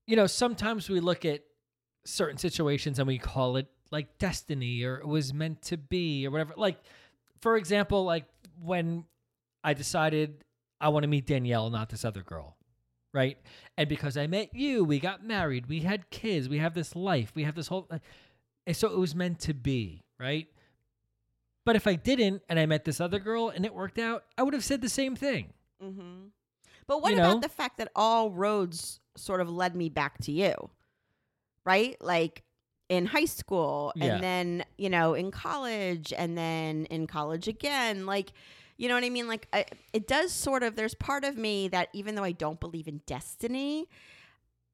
[0.07, 1.41] you know, sometimes we look at
[2.03, 6.31] certain situations and we call it like destiny or it was meant to be or
[6.31, 6.53] whatever.
[6.57, 6.81] Like,
[7.39, 8.25] for example, like
[8.61, 9.05] when
[9.63, 10.43] I decided
[10.81, 12.57] I want to meet Danielle, not this other girl,
[13.13, 13.37] right?
[13.77, 17.31] And because I met you, we got married, we had kids, we have this life,
[17.35, 17.89] we have this whole.
[18.67, 20.47] And so it was meant to be, right?
[21.65, 24.43] But if I didn't and I met this other girl and it worked out, I
[24.43, 25.53] would have said the same thing.
[25.83, 26.27] Mm-hmm.
[26.87, 27.39] But what You about know?
[27.41, 30.53] the fact that all roads sort of led me back to you?
[31.65, 31.95] Right?
[32.01, 32.41] Like
[32.89, 34.15] in high school Yeah.
[34.15, 38.05] and then, you know, in college and then in college again.
[38.05, 38.31] Like,
[38.81, 39.27] you know what I mean?
[39.27, 42.59] Like, I, it does sort of, there's part of me that even though I don't
[42.59, 43.87] believe in destiny,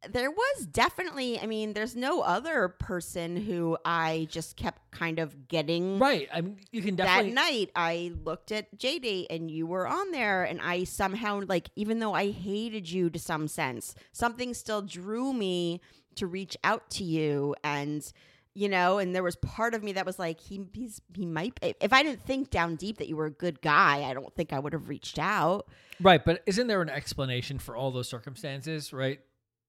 [0.09, 5.49] there was definitely, I mean, there's no other person who I just kept kind of
[5.49, 6.29] getting Right.
[6.33, 10.11] I mean, you can definitely that night I looked at JD and you were on
[10.11, 14.83] there and I somehow like even though I hated you to some sense, something still
[14.83, 15.81] drew me
[16.15, 18.09] to reach out to you and
[18.57, 21.59] you know, and there was part of me that was like, he he's he might
[21.61, 24.51] if I didn't think down deep that you were a good guy, I don't think
[24.51, 25.67] I would have reached out.
[26.01, 28.91] Right, but isn't there an explanation for all those circumstances?
[28.91, 29.19] Right,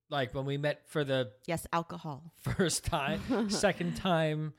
[0.09, 2.33] like when we met for the Yes, alcohol.
[2.41, 3.21] first time,
[3.51, 4.55] second time,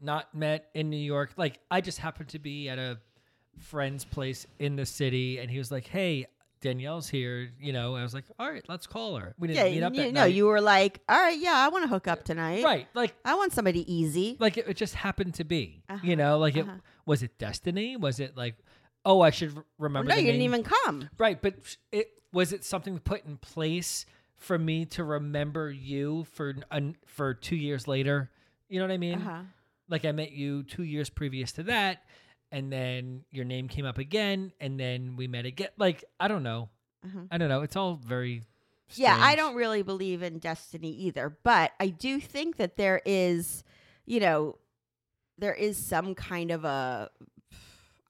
[0.00, 1.32] not met in New York.
[1.36, 2.98] Like I just happened to be at a
[3.58, 6.24] friend's place in the city, and he was like, "Hey,
[6.62, 9.70] Danielle's here." You know, I was like, "All right, let's call her." We didn't Yeah,
[9.74, 9.94] meet up.
[9.94, 10.34] you, that no, night.
[10.34, 12.64] you were like, all right, yeah, I want to hook up tonight.
[12.64, 14.36] right, like I want somebody easy.
[14.40, 15.82] like it, it just happened to be.
[15.90, 16.78] Uh-huh, You know, like it uh-huh.
[17.04, 17.96] was it destiny?
[17.96, 18.54] Was it like,
[19.04, 20.08] oh, I should remember?
[20.08, 21.10] no, the you didn't even come.
[21.18, 21.54] Right, but
[21.92, 24.06] it was it something put in place
[24.36, 26.54] for me to remember you for
[27.06, 28.30] for two years later.
[28.68, 29.18] You know what I mean?
[29.20, 29.42] Uh-huh.
[29.88, 32.02] Like I met you two years previous to that,
[32.52, 35.68] and then your name came up again, and then we met again.
[35.78, 36.68] Like I don't know,
[37.04, 37.22] Uh-huh.
[37.30, 37.62] I don't know.
[37.62, 38.42] It's all very
[38.94, 43.64] Yeah, I don't really believe in destiny either, but I do think that there is,
[44.06, 44.58] you know,
[45.38, 47.10] there is some kind of a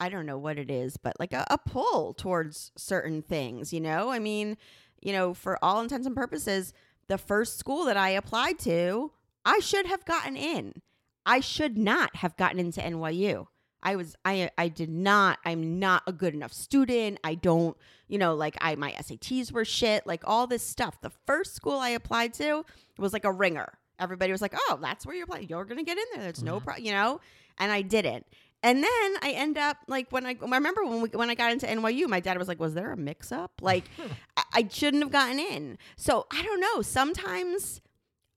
[0.00, 3.80] I don't know what it is, but like a, a pull towards certain things, you
[3.80, 4.10] know?
[4.10, 4.56] I mean,
[5.00, 6.72] you know, for all intents and purposes,
[7.06, 9.12] the first school that I applied to,
[9.44, 10.82] I should have gotten in.
[11.24, 13.46] I should not have gotten into NYU.
[13.82, 17.18] I was I I did not I'm not a good enough student.
[17.24, 17.76] I don't,
[18.08, 21.00] you know, like I my SATs were shit, like all this stuff.
[21.00, 22.64] The first school I applied to
[22.98, 23.78] was like a ringer.
[23.98, 25.48] Everybody was like, "Oh, that's where you're applying.
[25.48, 26.22] You're going to get in there.
[26.22, 26.64] There's no mm-hmm.
[26.64, 27.20] problem, you know?"
[27.58, 28.26] And I didn't.
[28.64, 31.50] And then I end up like when I, I remember when we, when I got
[31.52, 33.52] into NYU, my dad was like, "Was there a mix up?
[33.60, 33.84] Like,
[34.36, 36.82] I, I shouldn't have gotten in." So I don't know.
[36.82, 37.80] Sometimes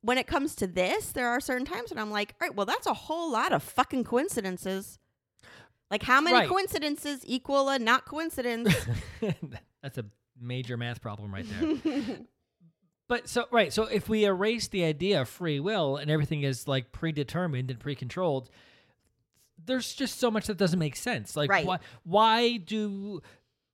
[0.02, 2.66] when it comes to this, there are certain times when I'm like, "All right, well,
[2.66, 5.00] that's a whole lot of fucking coincidences."
[5.92, 6.50] Like, how many Right.
[6.50, 8.74] coincidences equal a not coincidence?
[9.82, 10.06] That's a
[10.40, 12.18] major math problem right there.
[13.08, 16.68] But so right, so if we erase the idea of free will and everything is
[16.68, 18.50] like predetermined and pre-controlled,
[19.64, 21.36] there's just so much that doesn't make sense.
[21.36, 21.68] Like Right.
[21.68, 23.22] why why do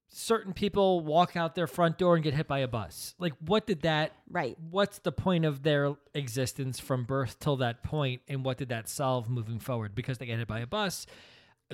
[0.10, 3.16] certain people walk out their front door and get hit by a bus?
[3.20, 4.58] Like what did that Right.
[4.70, 8.90] what's the point of their existence from birth till that point and what did that
[8.90, 9.96] solve moving forward?
[9.96, 11.06] Because they get hit by a bus.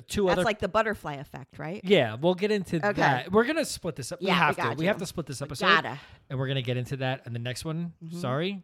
[0.06, 1.80] Two That's other like the butterfly effect, right?
[1.84, 2.92] yeah, we'll get into Okay.
[3.00, 3.32] that.
[3.32, 4.20] We're gonna split this up.
[4.20, 4.62] we Yeah, we have to.
[4.62, 4.88] got We you.
[4.88, 5.66] have to split this episode.
[5.66, 5.98] gotta.
[6.30, 7.92] And we're gonna get into that in the next one.
[8.04, 8.18] Mm-hmm.
[8.20, 8.62] Sorry.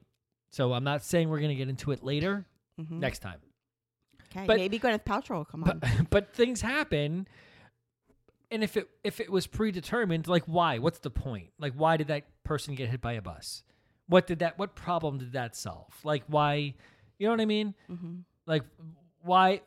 [0.51, 2.47] So I'm not saying we're gonna get into it later.
[2.80, 3.01] Mm-hmm.
[3.01, 3.41] Next time.
[4.30, 4.47] Okay.
[4.47, 5.78] But- Maybe Gwyneth Paltrow will come on.
[5.80, 7.26] But but things happen.
[8.51, 10.78] And if it if it was predetermined, like why?
[10.78, 11.49] What's the point?
[11.59, 13.62] Like why did that person get hit by a bus?
[14.07, 15.93] What did that what problem did that solve?
[16.05, 16.74] Like why
[17.18, 17.74] you know what I mean?
[17.91, 18.14] Mm-hmm.
[18.47, 18.62] Like
[19.22, 19.62] why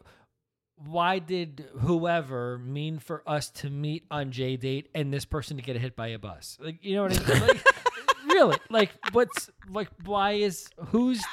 [0.86, 5.76] why did whoever mean for us to meet on JDate and this person to get
[5.78, 6.58] hit by a bus?
[6.62, 7.48] Like you know what I mean?
[7.48, 7.66] Like,
[8.28, 8.58] really?
[8.70, 11.24] Like what's like why is who's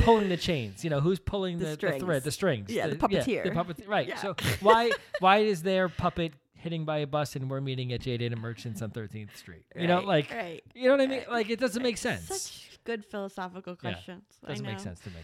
[0.00, 0.82] pulling the chains?
[0.82, 2.70] You know, who's pulling The the, the, thread, the strings?
[2.70, 3.44] Yeah, the puppeteer.
[3.44, 3.54] the puppeteer.
[3.54, 4.08] puppet right.
[4.08, 4.16] Yeah.
[4.16, 8.16] So why why is their puppet hitting by a bus and we're meeting at J
[8.16, 9.64] Data Merchants on 13th Street?
[9.76, 11.22] You know, like right, you know what I mean?
[11.30, 12.24] Like it doesn't make sense.
[12.24, 14.24] Such good philosophical questions.
[14.44, 15.16] I doesn't make sense to me.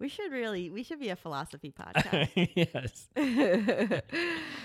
[0.00, 2.48] We should really, we should be a philosophy podcast.
[2.54, 3.08] yes.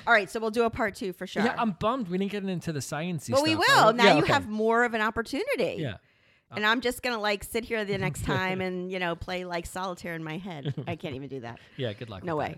[0.08, 1.44] All right, so we'll do a part two for sure.
[1.44, 3.94] Yeah, I'm bummed we didn't get into the sciencey but we will.
[3.94, 4.34] Now yeah, you okay.
[4.34, 5.78] have more of an opportunity.
[5.80, 5.98] Yeah.
[6.56, 9.68] And I'm just gonna like sit here the next time and you know play like
[9.68, 10.74] solitaire in my head.
[10.88, 11.60] I can't even do that.
[11.78, 12.24] Yeah, good luck.
[12.24, 12.56] No way.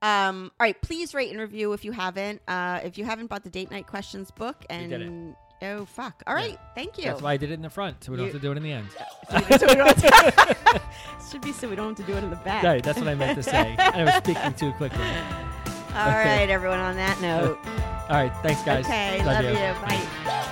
[0.00, 2.40] Um, all right, please rate and review if you haven't.
[2.46, 5.34] Uh, if you haven't bought the date night questions book, and.
[5.62, 7.04] Oh fuck, all right, thank you.
[7.04, 8.52] That's why I did it in the front, so we don't You- have to do
[8.52, 8.88] it in the end.
[9.30, 10.80] so we don't have to,
[11.30, 12.62] should be so we don't have to do it in the back.
[12.64, 13.74] Right, that's what I meant to say.
[13.78, 15.04] I was speaking too quickly.
[15.94, 16.78] All right, everyone.
[16.78, 17.58] On that note,
[18.08, 18.84] All right, thanks, guys.
[18.84, 19.52] okay, love, you.
[19.86, 20.48] Bye.